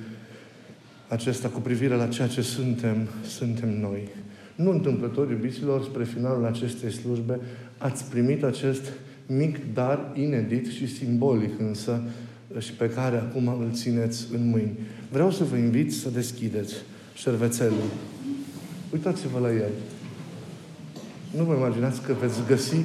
acesta 1.09 1.49
cu 1.49 1.61
privire 1.61 1.95
la 1.95 2.07
ceea 2.07 2.29
ce 2.29 2.41
suntem, 2.41 2.97
suntem 3.27 3.81
noi. 3.81 4.09
Nu 4.57 4.71
întâmplător, 4.71 5.31
iubiților, 5.31 5.83
spre 5.83 6.05
finalul 6.05 6.45
acestei 6.45 6.93
slujbe, 6.93 7.41
ați 7.79 8.11
primit 8.11 8.43
acest 8.43 8.93
mic 9.27 9.59
dar 9.75 10.13
inedit 10.15 10.67
și 10.67 10.95
simbolic 10.95 11.61
însă 11.61 12.01
și 12.59 12.73
pe 12.73 12.89
care 12.89 13.17
acum 13.17 13.49
îl 13.49 13.71
țineți 13.73 14.27
în 14.33 14.49
mâini. 14.49 14.79
Vreau 15.13 15.31
să 15.31 15.45
vă 15.45 15.57
invit 15.57 15.95
să 15.95 16.11
deschideți 16.11 16.75
șervețelul. 17.15 17.89
Uitați-vă 18.93 19.39
la 19.39 19.53
el. 19.53 19.71
Nu 21.37 21.45
vă 21.45 21.55
imaginați 21.55 22.03
că 22.03 22.15
veți 22.21 22.39
găsi 22.47 22.77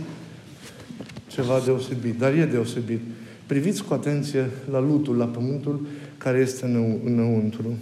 ceva 1.27 1.59
deosebit, 1.65 2.17
dar 2.17 2.33
e 2.33 2.45
deosebit. 2.45 2.99
Priviți 3.45 3.83
cu 3.83 3.93
atenție 3.93 4.49
la 4.71 4.79
lutul, 4.79 5.17
la 5.17 5.25
pământul 5.25 5.87
care 6.17 6.39
este 6.39 6.65
înăuntru. 7.03 7.77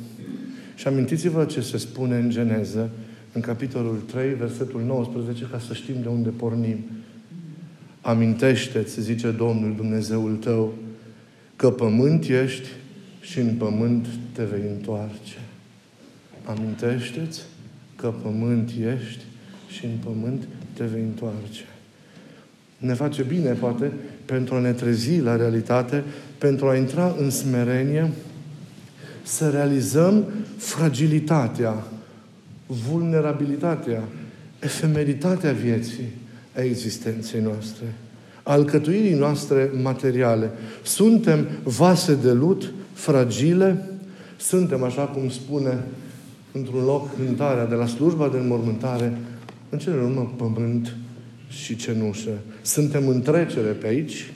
Și 0.76 0.88
amintiți-vă 0.88 1.46
ce 1.46 1.62
se 1.62 1.78
spune 1.78 2.16
în 2.16 2.30
Geneză, 2.30 2.90
în 3.34 3.42
capitolul 3.42 4.04
3, 4.12 4.34
versetul 4.34 4.82
19, 4.82 5.48
ca 5.52 5.60
să 5.60 5.74
știm 5.74 5.96
de 6.02 6.08
unde 6.08 6.30
pornim. 6.30 6.78
Amintește-ți, 8.02 9.02
zice 9.02 9.32
Domnul 9.32 9.76
Dumnezeul 9.76 10.36
tău, 10.36 10.74
că 11.56 11.70
pământ 11.72 12.24
ești 12.24 12.68
și 13.22 13.40
în 13.40 13.56
pământ 13.56 14.08
te 14.32 14.44
vei 14.44 14.70
întoarce. 14.76 15.38
Amintește-ți 16.44 17.42
că 17.96 18.14
pământ 18.22 18.70
ești 18.70 19.24
și 19.70 19.86
în 19.86 19.98
pământ 20.04 20.48
te 20.74 20.84
vei 20.84 21.02
întoarce. 21.02 21.66
Ne 22.78 22.94
face 22.94 23.24
bine, 23.24 23.52
poate, 23.52 23.92
pentru 24.26 24.56
a 24.56 24.60
ne 24.60 24.72
trezi 24.72 25.20
la 25.20 25.36
realitate, 25.36 26.04
pentru 26.38 26.68
a 26.68 26.76
intra 26.76 27.16
în 27.20 27.30
smerenie, 27.30 28.12
să 29.24 29.50
realizăm 29.50 30.26
fragilitatea, 30.58 31.84
vulnerabilitatea, 32.70 34.04
efemeritatea 34.60 35.52
vieții, 35.52 36.10
a 36.56 36.62
existenței 36.62 37.42
noastre, 37.42 37.94
a 38.44 38.52
alcătuirii 38.52 39.14
noastre 39.14 39.72
materiale. 39.82 40.50
Suntem 40.84 41.48
vase 41.64 42.16
de 42.16 42.32
lut 42.32 42.72
fragile, 42.94 43.90
suntem, 44.38 44.84
așa 44.84 45.02
cum 45.02 45.30
spune 45.30 45.84
într-un 46.52 46.84
loc 46.84 47.16
cântarea 47.16 47.66
de 47.66 47.76
la 47.76 47.86
slujba 47.86 48.30
de 48.30 48.38
înmormântare, 48.38 49.18
în 49.70 49.78
cele 49.78 50.02
urmă 50.02 50.34
pământ 50.38 50.96
și 51.50 51.76
cenușă. 51.76 52.32
Suntem 52.62 53.08
în 53.08 53.22
trecere 53.22 53.72
pe 53.72 53.88
aici, 53.88 54.34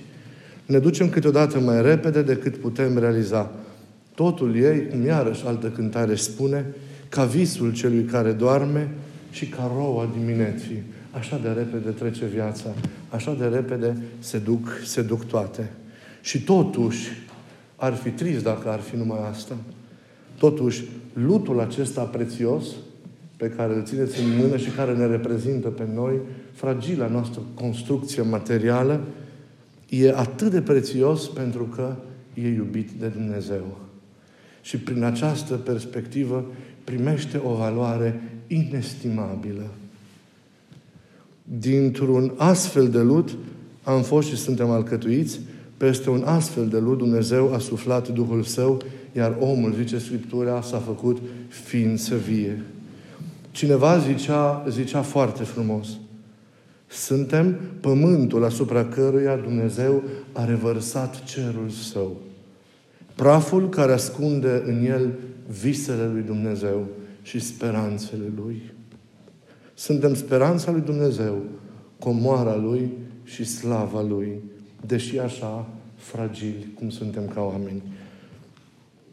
ne 0.66 0.80
ducem 0.80 1.10
câteodată 1.10 1.60
mai 1.60 1.82
repede 1.82 2.22
decât 2.22 2.58
putem 2.58 2.98
realiza. 2.98 3.52
Totul 4.16 4.56
ei, 4.56 4.88
cum 4.88 5.06
iarăși 5.06 5.46
altă 5.46 5.68
cântare 5.68 6.16
spune, 6.16 6.66
ca 7.14 7.26
visul 7.26 7.74
celui 7.74 8.04
care 8.04 8.32
doarme 8.32 8.90
și 9.32 9.46
ca 9.46 9.72
roa 9.76 10.10
dimineții. 10.18 10.84
Așa 11.12 11.40
de 11.44 11.50
repede 11.50 11.90
trece 11.90 12.26
viața, 12.26 12.70
așa 13.10 13.34
de 13.34 13.46
repede 13.46 13.98
se 14.20 14.38
duc, 14.38 14.68
se 14.86 15.02
duc 15.02 15.26
toate. 15.26 15.72
Și 16.22 16.44
totuși, 16.44 17.08
ar 17.76 17.94
fi 17.94 18.10
trist 18.10 18.44
dacă 18.44 18.70
ar 18.70 18.80
fi 18.80 18.96
numai 18.96 19.30
asta. 19.30 19.56
Totuși, 20.38 20.84
lutul 21.14 21.60
acesta 21.60 22.02
prețios, 22.02 22.66
pe 23.38 23.50
care 23.50 23.76
îl 23.76 23.84
țineți 23.84 24.22
în 24.22 24.38
mână 24.38 24.58
și 24.58 24.70
care 24.70 24.94
ne 24.94 25.06
reprezintă 25.06 25.68
pe 25.68 25.88
noi, 25.94 26.20
fragila 26.54 27.08
noastră 27.08 27.42
construcție 27.54 28.22
materială, 28.22 29.02
e 29.90 30.14
atât 30.16 30.52
de 30.52 30.62
prețios 30.62 31.28
pentru 31.28 31.64
că 31.64 31.96
e 32.34 32.48
iubit 32.48 32.90
de 32.92 33.08
Dumnezeu. 33.08 33.78
Și 34.64 34.78
prin 34.78 35.04
această 35.04 35.54
perspectivă 35.56 36.46
primește 36.84 37.42
o 37.46 37.54
valoare 37.54 38.22
inestimabilă. 38.48 39.70
Dintr-un 41.44 42.34
astfel 42.38 42.90
de 42.90 43.00
lut 43.00 43.36
am 43.84 44.02
fost 44.02 44.28
și 44.28 44.38
suntem 44.38 44.70
alcătuiți, 44.70 45.40
peste 45.78 46.10
un 46.10 46.24
astfel 46.24 46.68
de 46.68 46.78
lut 46.78 46.98
Dumnezeu 46.98 47.54
a 47.54 47.60
suflat 47.60 48.08
Duhul 48.08 48.44
Său, 48.44 48.82
iar 49.12 49.38
omul, 49.40 49.74
zice 49.74 49.98
Scriptura, 49.98 50.62
s-a 50.62 50.78
făcut 50.78 51.18
ființă 51.48 52.16
vie. 52.16 52.62
Cineva 53.52 53.98
zicea, 53.98 54.66
zicea 54.70 55.02
foarte 55.02 55.44
frumos, 55.44 55.88
suntem 56.88 57.60
pământul 57.80 58.44
asupra 58.44 58.86
căruia 58.86 59.36
Dumnezeu 59.36 60.04
a 60.32 60.46
revărsat 60.46 61.24
cerul 61.24 61.70
său. 61.70 62.18
Praful 63.16 63.70
care 63.70 63.92
ascunde 63.92 64.64
în 64.66 64.86
el 64.86 65.10
visele 65.62 66.10
lui 66.14 66.22
Dumnezeu 66.22 66.88
și 67.22 67.40
speranțele 67.40 68.32
lui. 68.36 68.72
Suntem 69.74 70.14
speranța 70.14 70.72
lui 70.72 70.82
Dumnezeu, 70.82 71.42
comoara 72.00 72.56
lui 72.56 72.92
și 73.24 73.44
slava 73.44 74.02
lui, 74.02 74.42
deși 74.86 75.20
așa 75.20 75.68
fragili 75.96 76.74
cum 76.80 76.90
suntem 76.90 77.28
ca 77.34 77.42
oameni. 77.42 77.84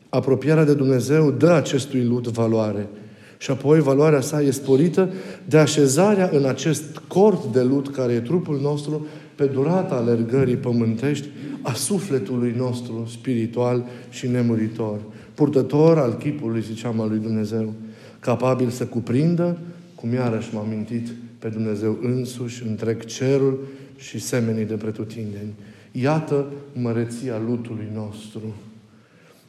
Apropierea 0.08 0.64
de 0.64 0.74
Dumnezeu 0.74 1.30
dă 1.30 1.50
acestui 1.50 2.04
lut 2.04 2.26
valoare– 2.26 2.88
și 3.40 3.50
apoi 3.50 3.80
valoarea 3.80 4.20
sa 4.20 4.42
e 4.42 4.50
sporită 4.50 5.12
de 5.44 5.58
așezarea 5.58 6.30
în 6.32 6.44
acest 6.44 7.02
cort 7.08 7.52
de 7.52 7.62
lut 7.62 7.90
care 7.90 8.12
e 8.12 8.20
trupul 8.20 8.60
nostru 8.60 9.06
pe 9.34 9.44
durata 9.44 9.94
alergării 9.94 10.56
pământești 10.56 11.28
a 11.62 11.72
sufletului 11.72 12.54
nostru 12.56 13.08
spiritual 13.10 13.84
și 14.10 14.28
nemuritor. 14.28 14.98
Purtător 15.34 15.98
al 15.98 16.14
chipului, 16.14 16.62
ziceam, 16.62 17.00
al 17.00 17.08
lui 17.08 17.18
Dumnezeu. 17.18 17.72
Capabil 18.20 18.68
să 18.68 18.86
cuprindă, 18.86 19.58
cum 19.94 20.12
iarăși 20.12 20.54
m-am 20.54 20.68
mintit, 20.68 21.08
pe 21.38 21.48
Dumnezeu 21.48 21.98
însuși, 22.02 22.66
întreg 22.66 23.04
cerul 23.04 23.58
și 23.96 24.18
semenii 24.18 24.64
de 24.64 24.74
pretutindeni. 24.74 25.52
Iată 25.92 26.46
măreția 26.72 27.42
lutului 27.48 27.88
nostru. 27.94 28.54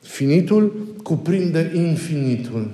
Finitul 0.02 0.88
cuprinde 1.04 1.71
infinitul. 1.76 2.67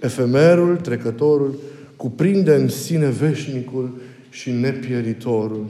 Efemerul, 0.00 0.76
trecătorul, 0.76 1.54
cuprinde 1.96 2.54
în 2.54 2.68
sine 2.68 3.08
veșnicul 3.08 3.90
și 4.30 4.50
nepieritorul. 4.50 5.66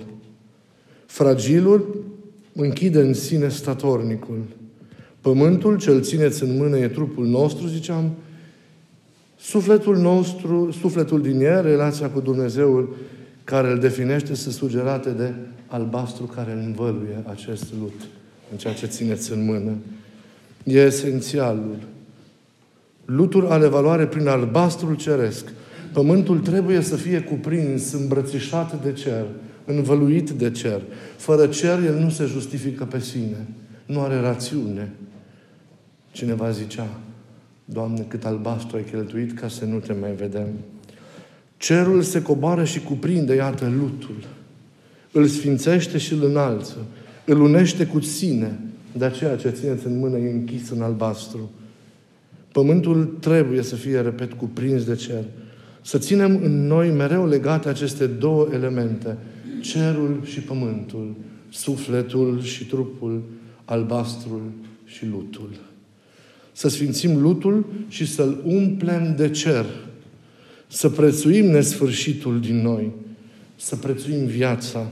Fragilul 1.07 2.05
închide 2.57 3.01
în 3.01 3.14
sine 3.14 3.49
statornicul. 3.49 4.42
Pământul 5.21 5.79
ce-l 5.79 6.03
țineți 6.03 6.42
în 6.42 6.57
mână 6.57 6.79
e 6.79 6.88
trupul 6.88 7.27
nostru, 7.27 7.66
ziceam, 7.66 8.11
sufletul 9.38 9.97
nostru, 9.97 10.71
sufletul 10.81 11.23
din 11.23 11.40
el, 11.40 11.62
relația 11.62 12.11
cu 12.11 12.21
Dumnezeul 12.21 12.97
care 13.45 13.71
îl 13.71 13.79
definește, 13.79 14.35
se 14.35 14.51
sugerate 14.51 15.11
de 15.11 15.33
albastru 15.66 16.25
care 16.25 16.53
îl 16.53 16.59
învăluie 16.59 17.23
acest 17.31 17.64
lut 17.81 18.01
în 18.51 18.59
ceea 18.59 18.75
ce 18.75 18.87
țineți 18.87 19.33
în 19.33 19.45
mână. 19.45 19.73
E 20.64 20.79
esențialul. 20.79 21.77
Luturi 23.05 23.47
ale 23.47 23.66
valoare 23.66 24.07
prin 24.07 24.29
albastrul 24.29 24.97
ceresc. 24.97 25.53
Pământul 25.92 26.38
trebuie 26.38 26.81
să 26.81 26.97
fie 26.97 27.21
cuprins, 27.21 27.92
îmbrățișat 27.92 28.83
de 28.85 28.92
cer, 28.92 29.25
învăluit 29.66 30.31
de 30.31 30.50
cer. 30.50 30.83
Fără 31.16 31.46
cer, 31.46 31.83
el 31.85 31.98
nu 31.98 32.11
se 32.11 32.24
justifică 32.24 32.85
pe 32.85 33.00
sine. 33.00 33.46
Nu 33.87 34.00
are 34.00 34.20
rațiune. 34.20 34.92
Cineva 36.12 36.50
zicea, 36.50 36.88
Doamne, 37.64 38.05
cât 38.09 38.24
albastru 38.24 38.76
ai 38.76 38.85
cheltuit 38.90 39.38
ca 39.38 39.48
să 39.48 39.64
nu 39.64 39.79
te 39.79 39.92
mai 39.92 40.12
vedem. 40.12 40.46
Cerul 41.57 42.02
se 42.02 42.22
coboară 42.22 42.64
și 42.64 42.81
cuprinde, 42.81 43.35
iată, 43.35 43.72
lutul. 43.79 44.26
Îl 45.12 45.26
sfințește 45.26 45.98
și 45.98 46.12
îl 46.12 46.24
înalță. 46.24 46.76
Îl 47.24 47.40
unește 47.40 47.87
cu 47.87 48.00
sine. 48.00 48.59
De 48.92 49.05
aceea 49.05 49.37
ce 49.37 49.50
țineți 49.50 49.87
în 49.87 49.98
mână 49.98 50.16
e 50.16 50.31
închis 50.31 50.70
în 50.70 50.83
albastru. 50.83 51.50
Pământul 52.52 53.16
trebuie 53.20 53.62
să 53.62 53.74
fie, 53.74 54.00
repet, 54.00 54.33
cuprins 54.33 54.85
de 54.85 54.94
cer. 54.94 55.24
Să 55.83 55.98
ținem 55.98 56.40
în 56.42 56.66
noi 56.66 56.90
mereu 56.90 57.26
legate 57.26 57.68
aceste 57.68 58.07
două 58.07 58.48
elemente, 58.52 59.16
cerul 59.72 60.20
și 60.24 60.40
pământul, 60.40 61.14
sufletul 61.48 62.42
și 62.42 62.64
trupul, 62.64 63.22
albastrul 63.64 64.42
și 64.85 65.07
lutul. 65.07 65.50
Să 66.52 66.68
sfințim 66.68 67.20
lutul 67.20 67.66
și 67.88 68.07
să-l 68.07 68.42
umplem 68.44 69.14
de 69.16 69.31
cer. 69.31 69.64
Să 70.66 70.88
prețuim 70.88 71.50
nesfârșitul 71.50 72.40
din 72.40 72.62
noi. 72.62 72.92
Să 73.57 73.76
prețuim 73.76 74.24
viața. 74.24 74.90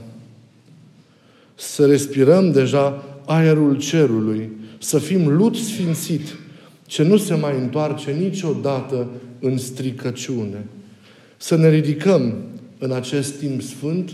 Să 1.55 1.85
respirăm 1.85 2.51
deja 2.51 3.03
aerul 3.25 3.77
cerului. 3.77 4.49
Să 4.79 4.99
fim 4.99 5.27
lut 5.27 5.55
sfințit 5.55 6.35
ce 6.85 7.03
nu 7.03 7.17
se 7.17 7.33
mai 7.33 7.59
întoarce 7.59 8.11
niciodată 8.11 9.07
în 9.39 9.57
stricăciune. 9.57 10.65
Să 11.37 11.55
ne 11.55 11.69
ridicăm 11.69 12.35
în 12.77 12.91
acest 12.91 13.37
timp 13.37 13.61
sfânt 13.61 14.11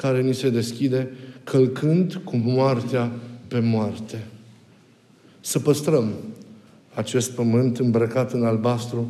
care 0.00 0.22
ni 0.22 0.34
se 0.34 0.50
deschide, 0.50 1.10
călcând 1.44 2.20
cu 2.24 2.36
moartea 2.36 3.10
pe 3.48 3.58
moarte. 3.58 4.26
Să 5.40 5.58
păstrăm 5.58 6.12
acest 6.94 7.30
pământ 7.30 7.78
îmbrăcat 7.78 8.32
în 8.32 8.44
albastru 8.44 9.08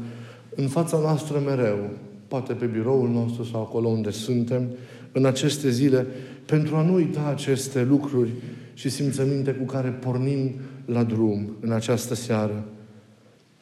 în 0.55 0.69
fața 0.69 0.99
noastră 0.99 1.43
mereu, 1.47 1.91
poate 2.29 2.53
pe 2.53 2.67
biroul 2.67 3.09
nostru 3.09 3.45
sau 3.45 3.61
acolo 3.61 3.89
unde 3.89 4.11
suntem, 4.11 4.69
în 5.13 5.25
aceste 5.25 5.71
zile, 5.71 6.07
pentru 6.47 6.77
a 6.77 6.83
nu 6.83 6.95
uita 6.95 7.27
aceste 7.27 7.83
lucruri 7.83 8.31
și 8.75 8.89
simțăminte 8.89 9.51
cu 9.51 9.65
care 9.65 9.89
pornim 9.89 10.55
la 10.85 11.03
drum 11.03 11.57
în 11.61 11.73
această 11.73 12.15
seară 12.15 12.65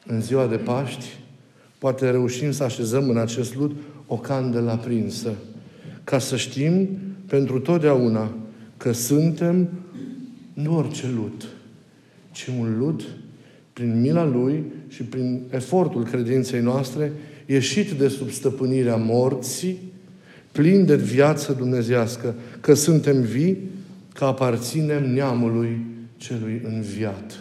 în 0.05 0.21
ziua 0.21 0.47
de 0.47 0.55
Paști, 0.55 1.05
poate 1.77 2.09
reușim 2.09 2.51
să 2.51 2.63
așezăm 2.63 3.09
în 3.09 3.17
acest 3.17 3.55
lut 3.55 3.75
o 4.07 4.15
candelă 4.15 4.71
aprinsă, 4.71 5.33
ca 6.03 6.19
să 6.19 6.35
știm 6.35 6.87
pentru 7.27 7.59
totdeauna 7.59 8.35
că 8.77 8.91
suntem 8.91 9.69
nu 10.53 10.77
orice 10.77 11.05
lut, 11.15 11.47
ci 12.31 12.49
un 12.59 12.77
lut 12.77 13.03
prin 13.73 14.01
mila 14.01 14.25
Lui 14.25 14.63
și 14.87 15.03
prin 15.03 15.41
efortul 15.49 16.03
credinței 16.03 16.61
noastre, 16.61 17.11
ieșit 17.45 17.91
de 17.91 18.07
sub 18.07 18.29
stăpânirea 18.29 18.95
morții, 18.95 19.77
plin 20.51 20.85
de 20.85 20.95
viață 20.95 21.53
dumnezească, 21.53 22.35
că 22.59 22.73
suntem 22.73 23.21
vii, 23.21 23.57
că 24.13 24.25
aparținem 24.25 25.13
neamului 25.13 25.85
celui 26.17 26.61
înviat. 26.63 27.39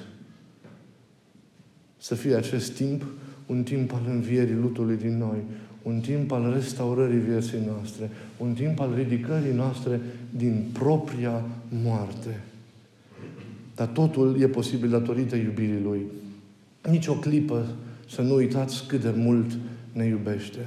Să 1.99 2.15
fie 2.15 2.35
acest 2.35 2.73
timp 2.73 3.05
un 3.47 3.63
timp 3.63 3.93
al 3.93 4.03
învierii 4.09 4.59
lutului 4.61 4.97
din 4.97 5.19
noi, 5.19 5.39
un 5.87 6.01
timp 6.01 6.33
al 6.33 6.53
restaurării 6.55 7.19
vieții 7.19 7.59
noastre, 7.67 8.11
un 8.37 8.53
timp 8.53 8.81
al 8.81 8.95
ridicării 8.95 9.53
noastre 9.53 10.01
din 10.37 10.65
propria 10.73 11.45
moarte. 11.83 12.41
Dar 13.75 13.87
totul 13.87 14.41
e 14.41 14.47
posibil 14.47 14.89
datorită 14.89 15.37
iubirii 15.37 15.83
Lui. 15.85 16.01
Nici 16.91 17.07
o 17.07 17.15
clipă 17.15 17.67
să 18.09 18.23
nu 18.23 18.35
uitați 18.35 18.87
cât 18.87 19.03
de 19.03 19.13
mult 19.17 19.51
ne 19.93 20.05
iubește, 20.05 20.59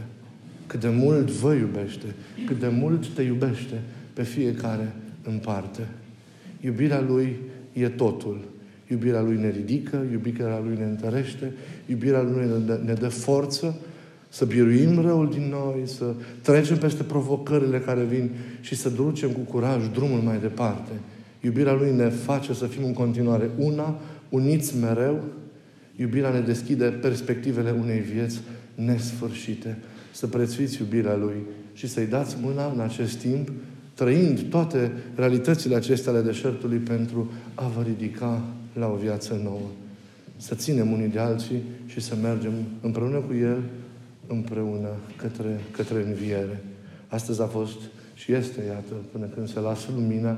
cât 0.68 0.80
de 0.80 0.90
mult 0.90 1.30
vă 1.30 1.54
iubește, 1.54 2.06
cât 2.46 2.60
de 2.60 2.68
mult 2.68 3.08
te 3.08 3.22
iubește 3.22 3.82
pe 4.14 4.24
fiecare 4.24 4.94
în 5.24 5.38
parte. 5.38 5.88
Iubirea 6.62 7.02
Lui 7.02 7.36
e 7.74 7.90
totul. 7.90 8.40
Iubirea 8.88 9.22
Lui 9.22 9.38
ne 9.38 9.50
ridică, 9.50 10.06
iubirea 10.12 10.62
Lui 10.66 10.78
ne 10.78 10.86
întărește, 10.86 11.52
iubirea 11.86 12.22
Lui 12.22 12.46
ne 12.46 12.58
dă, 12.66 12.82
ne 12.86 12.94
dă 12.94 13.08
forță 13.08 13.76
să 14.30 14.46
biruim 14.46 15.02
răul 15.02 15.30
din 15.30 15.50
noi, 15.50 15.82
să 15.86 16.06
trecem 16.42 16.78
peste 16.78 17.04
provocările 17.04 17.80
care 17.80 18.04
vin 18.04 18.30
și 18.62 18.76
să 18.76 18.90
ducem 18.90 19.30
cu 19.30 19.40
curaj 19.40 19.88
drumul 19.94 20.20
mai 20.20 20.40
departe. 20.40 20.92
Iubirea 21.42 21.74
Lui 21.74 21.96
ne 21.96 22.10
face 22.10 22.54
să 22.54 22.66
fim 22.66 22.84
în 22.84 22.94
continuare 22.94 23.50
una, 23.58 24.00
uniți 24.30 24.78
mereu. 24.78 25.24
Iubirea 25.96 26.30
ne 26.30 26.40
deschide 26.40 26.86
perspectivele 26.86 27.76
unei 27.82 28.00
vieți 28.00 28.40
nesfârșite. 28.76 29.78
Să 30.12 30.28
prețuiți 30.28 30.82
iubirea 30.82 31.16
Lui 31.16 31.36
și 31.74 31.88
să-i 31.88 32.06
dați 32.06 32.38
mâna 32.42 32.72
în 32.74 32.80
acest 32.80 33.18
timp, 33.18 33.52
trăind 33.94 34.42
toate 34.42 34.92
realitățile 35.16 35.76
acestea 35.76 36.12
ale 36.12 36.22
deșertului 36.22 36.78
pentru 36.78 37.32
a 37.54 37.68
vă 37.68 37.82
ridica 37.82 38.42
la 38.74 38.88
o 38.88 38.96
viață 38.96 39.40
nouă. 39.44 39.70
Să 40.38 40.56
ținem 40.56 40.92
unii 40.92 41.08
de 41.08 41.20
alții 41.20 41.62
și 41.86 42.00
să 42.00 42.16
mergem 42.22 42.54
împreună 42.82 43.18
cu 43.18 43.34
El 43.34 43.62
împreună 44.30 44.90
către, 45.16 45.60
către 45.72 46.04
înviere. 46.04 46.64
Astăzi 47.08 47.42
a 47.42 47.46
fost 47.46 47.80
și 48.14 48.34
este, 48.34 48.64
iată, 48.64 48.94
până 49.12 49.26
când 49.26 49.50
se 49.50 49.60
lasă 49.60 49.88
lumina, 49.96 50.38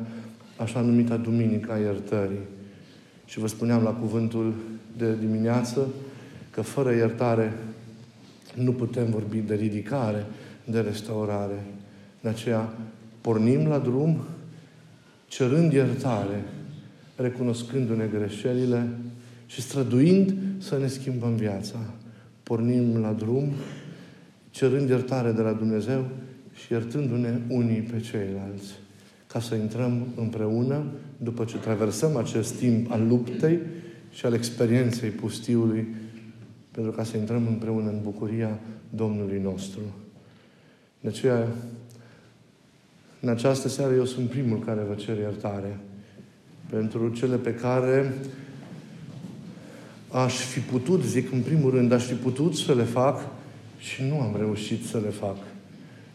așa 0.58 0.82
numita 0.82 1.18
Duminica 1.18 1.78
Iertării. 1.78 2.46
Și 3.26 3.40
vă 3.40 3.48
spuneam 3.48 3.84
la 3.84 3.92
cuvântul 3.92 4.54
de 4.98 5.16
dimineață 5.16 5.88
că 6.50 6.62
fără 6.62 6.94
iertare 6.94 7.54
nu 8.56 8.72
putem 8.72 9.10
vorbi 9.10 9.38
de 9.38 9.56
ridicare, 9.56 10.26
de 10.66 10.80
restaurare. 10.80 11.66
De 12.22 12.30
aceea 12.30 12.74
pornim 13.22 13.68
la 13.68 13.78
drum 13.78 14.22
cerând 15.28 15.74
iertare, 15.74 16.44
recunoscându-ne 17.16 18.10
greșelile 18.18 18.88
și 19.46 19.62
străduind 19.62 20.34
să 20.58 20.78
ne 20.78 20.88
schimbăm 20.88 21.36
viața. 21.36 21.80
Pornim 22.44 22.98
la 22.98 23.12
drum 23.12 23.52
cerând 24.52 24.90
iertare 24.90 25.32
de 25.32 25.42
la 25.42 25.52
Dumnezeu 25.52 26.06
și 26.54 26.72
iertându-ne 26.74 27.40
unii 27.48 27.82
pe 27.82 28.00
ceilalți. 28.00 28.72
Ca 29.28 29.40
să 29.40 29.56
intrăm 29.56 30.08
împreună, 30.16 30.84
după 31.18 31.44
ce 31.44 31.58
traversăm 31.58 32.16
acest 32.16 32.54
timp 32.54 32.92
al 32.92 33.08
luptei 33.08 33.60
și 34.12 34.26
al 34.26 34.34
experienței 34.34 35.10
pustiului, 35.10 35.88
pentru 36.72 36.92
ca 36.92 37.04
să 37.04 37.18
intrăm 37.18 37.48
împreună 37.48 37.90
în 37.90 38.00
bucuria 38.04 38.60
Domnului 38.90 39.40
nostru. 39.44 39.82
De 41.00 41.08
aceea, 41.08 41.48
în 43.20 43.30
această 43.30 43.68
seară 43.68 43.94
eu 43.94 44.06
sunt 44.06 44.30
primul 44.30 44.60
care 44.60 44.82
vă 44.88 44.94
cer 44.94 45.18
iertare 45.18 45.80
pentru 46.70 47.10
cele 47.10 47.36
pe 47.36 47.54
care 47.54 48.14
aș 50.12 50.36
fi 50.36 50.60
putut, 50.60 51.04
zic 51.04 51.32
în 51.32 51.42
primul 51.42 51.72
rând, 51.72 51.92
aș 51.92 52.06
fi 52.06 52.14
putut 52.14 52.56
să 52.56 52.74
le 52.74 52.84
fac 52.84 53.30
și 53.82 54.04
nu 54.10 54.20
am 54.20 54.36
reușit 54.38 54.86
să 54.86 55.00
le 55.04 55.10
fac. 55.10 55.38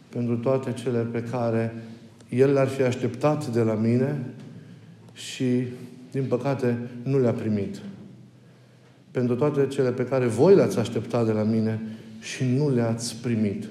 Pentru 0.09 0.37
toate 0.37 0.73
cele 0.73 0.99
pe 0.99 1.23
care 1.23 1.75
El 2.29 2.53
le-ar 2.53 2.67
fi 2.67 2.81
așteptat 2.81 3.47
de 3.47 3.61
la 3.61 3.73
mine 3.73 4.25
și, 5.13 5.63
din 6.11 6.23
păcate, 6.27 6.77
nu 7.03 7.19
le-a 7.19 7.31
primit. 7.31 7.81
Pentru 9.11 9.35
toate 9.35 9.67
cele 9.67 9.91
pe 9.91 10.05
care 10.05 10.25
voi 10.25 10.55
le-ați 10.55 10.79
așteptat 10.79 11.25
de 11.25 11.31
la 11.31 11.43
mine 11.43 11.81
și 12.19 12.43
nu 12.43 12.69
le-ați 12.69 13.15
primit. 13.21 13.65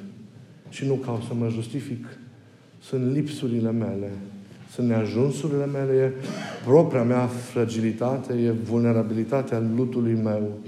Și 0.68 0.87
nu 0.87 0.94
caut 0.94 1.22
să 1.22 1.35
mă 1.35 1.48
justific. 1.48 2.06
Sunt 2.80 3.12
lipsurile 3.12 3.70
mele. 3.70 4.11
Sunt 4.70 4.88
neajunsurile 4.88 5.66
mele, 5.66 5.92
e 5.92 6.12
propria 6.64 7.02
mea 7.02 7.26
fragilitate, 7.26 8.32
e 8.35 8.50
vulnerabilitatea 8.50 9.62
lutului 9.76 10.14
meu. 10.22 10.59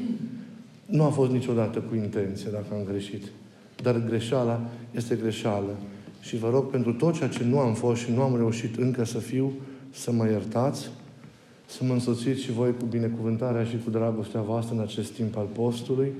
Nu 0.90 1.04
a 1.04 1.08
fost 1.08 1.30
niciodată 1.30 1.78
cu 1.78 1.94
intenție 1.94 2.50
dacă 2.50 2.66
am 2.72 2.84
greșit. 2.84 3.22
Dar 3.82 4.04
greșeala 4.04 4.60
este 4.90 5.14
greșeală. 5.14 5.76
Și 6.20 6.36
vă 6.36 6.50
rog 6.50 6.70
pentru 6.70 6.92
tot 6.92 7.14
ceea 7.14 7.28
ce 7.28 7.44
nu 7.44 7.58
am 7.58 7.74
fost 7.74 8.00
și 8.00 8.10
nu 8.12 8.22
am 8.22 8.36
reușit 8.36 8.76
încă 8.76 9.04
să 9.04 9.18
fiu, 9.18 9.52
să 9.90 10.12
mă 10.12 10.28
iertați, 10.28 10.90
să 11.66 11.84
mă 11.84 11.92
însoțiți 11.92 12.42
și 12.42 12.52
voi 12.52 12.74
cu 12.78 12.84
binecuvântarea 12.84 13.64
și 13.64 13.76
cu 13.84 13.90
dragostea 13.90 14.40
voastră 14.40 14.74
în 14.74 14.80
acest 14.80 15.12
timp 15.12 15.36
al 15.36 15.46
postului, 15.52 16.12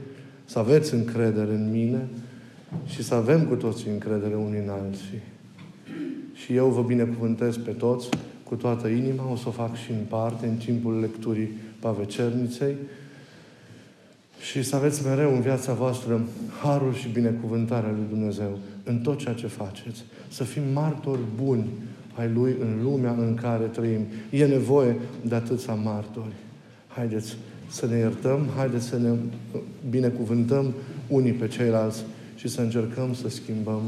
să 0.44 0.59
aveți 0.59 0.94
încredere 0.94 1.52
în 1.52 1.70
mine 1.70 2.09
și 2.85 3.02
să 3.02 3.14
avem 3.14 3.46
cu 3.46 3.54
toții 3.54 3.90
încredere 3.90 4.35
unii 4.35 4.62
în 4.64 4.68
alții. 4.68 5.22
Și 6.33 6.54
eu 6.54 6.68
vă 6.68 6.83
binecuvântez 6.83 7.57
pe 7.57 7.70
toți 7.70 8.09
cu 8.42 8.54
toată 8.54 8.88
inima, 8.88 9.31
o 9.33 9.37
să 9.37 9.44
o 9.48 9.50
fac 9.50 9.76
și 9.76 9.90
în 9.90 10.04
parte, 10.09 10.46
în 10.46 10.57
timpul 10.57 11.00
lecturii 11.00 11.50
Pavecerniței, 11.81 12.74
și 14.40 14.62
să 14.62 14.77
aveți 14.77 15.07
mereu 15.07 15.35
în 15.35 15.40
viața 15.40 15.72
voastră 15.72 16.20
harul 16.62 16.94
și 16.94 17.09
binecuvântarea 17.09 17.90
lui 17.90 18.05
Dumnezeu 18.09 18.59
în 18.85 18.98
tot 18.98 19.18
ceea 19.18 19.35
ce 19.35 19.46
faceți. 19.46 20.05
Să 20.29 20.44
fim 20.44 20.62
martori 20.72 21.20
buni 21.42 21.66
ai 22.14 22.31
Lui 22.35 22.57
în 22.61 22.83
lumea 22.83 23.12
în 23.12 23.35
care 23.35 23.64
trăim. 23.64 24.01
E 24.31 24.46
nevoie 24.46 24.96
de 25.22 25.35
atâția 25.35 25.74
martori. 25.74 26.33
Haideți 26.88 27.37
să 27.70 27.87
ne 27.87 27.96
iertăm, 27.96 28.46
haideți 28.57 28.85
să 28.85 28.98
ne 28.98 29.11
binecuvântăm 29.90 30.74
unii 31.09 31.33
pe 31.33 31.48
ceilalți 31.48 32.05
și 32.37 32.48
să 32.48 32.61
încercăm 32.61 33.14
să 33.14 33.29
schimbăm 33.29 33.83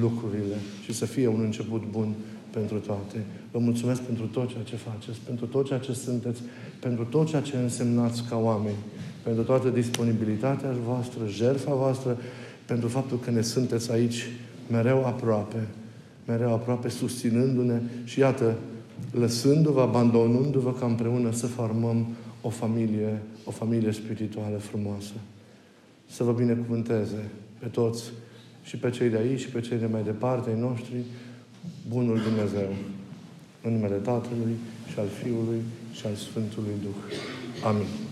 lucrurile 0.00 0.56
și 0.84 0.92
să 0.92 1.06
fie 1.06 1.26
un 1.26 1.40
început 1.40 1.82
bun 1.90 2.14
pentru 2.50 2.78
toate. 2.78 3.24
Vă 3.50 3.58
mulțumesc 3.58 4.00
pentru 4.00 4.26
tot 4.26 4.48
ceea 4.48 4.62
ce 4.62 4.76
faceți, 4.76 5.18
pentru 5.26 5.46
tot 5.46 5.66
ceea 5.66 5.78
ce 5.78 5.92
sunteți, 5.92 6.40
pentru 6.80 7.04
tot 7.04 7.26
ceea 7.26 7.42
ce 7.42 7.56
însemnați 7.56 8.24
ca 8.28 8.36
oameni 8.36 8.76
pentru 9.24 9.42
toată 9.42 9.68
disponibilitatea 9.68 10.70
voastră, 10.84 11.26
jertfa 11.28 11.74
voastră, 11.74 12.18
pentru 12.64 12.88
faptul 12.88 13.18
că 13.18 13.30
ne 13.30 13.42
sunteți 13.42 13.92
aici 13.92 14.26
mereu 14.70 15.04
aproape, 15.04 15.66
mereu 16.26 16.52
aproape, 16.52 16.88
susținându-ne 16.88 17.80
și 18.04 18.18
iată, 18.18 18.54
lăsându-vă, 19.10 19.80
abandonându-vă 19.80 20.72
ca 20.72 20.86
împreună 20.86 21.32
să 21.32 21.46
formăm 21.46 22.06
o 22.40 22.48
familie, 22.48 23.22
o 23.44 23.50
familie 23.50 23.92
spirituală 23.92 24.56
frumoasă. 24.56 25.12
Să 26.06 26.22
vă 26.22 26.32
binecuvânteze 26.32 27.30
pe 27.58 27.66
toți 27.66 28.02
și 28.62 28.76
pe 28.76 28.90
cei 28.90 29.08
de 29.08 29.16
aici 29.16 29.40
și 29.40 29.48
pe 29.48 29.60
cei 29.60 29.78
de 29.78 29.86
mai 29.86 30.02
departe 30.04 30.50
ai 30.50 30.60
noștri, 30.60 30.96
Bunul 31.88 32.18
Dumnezeu, 32.18 32.68
în 33.62 33.72
numele 33.72 33.94
Tatălui 33.94 34.56
și 34.92 34.98
al 34.98 35.06
Fiului 35.22 35.60
și 35.92 36.06
al 36.06 36.14
Sfântului 36.14 36.72
Duh. 36.82 37.16
Amin. 37.64 38.03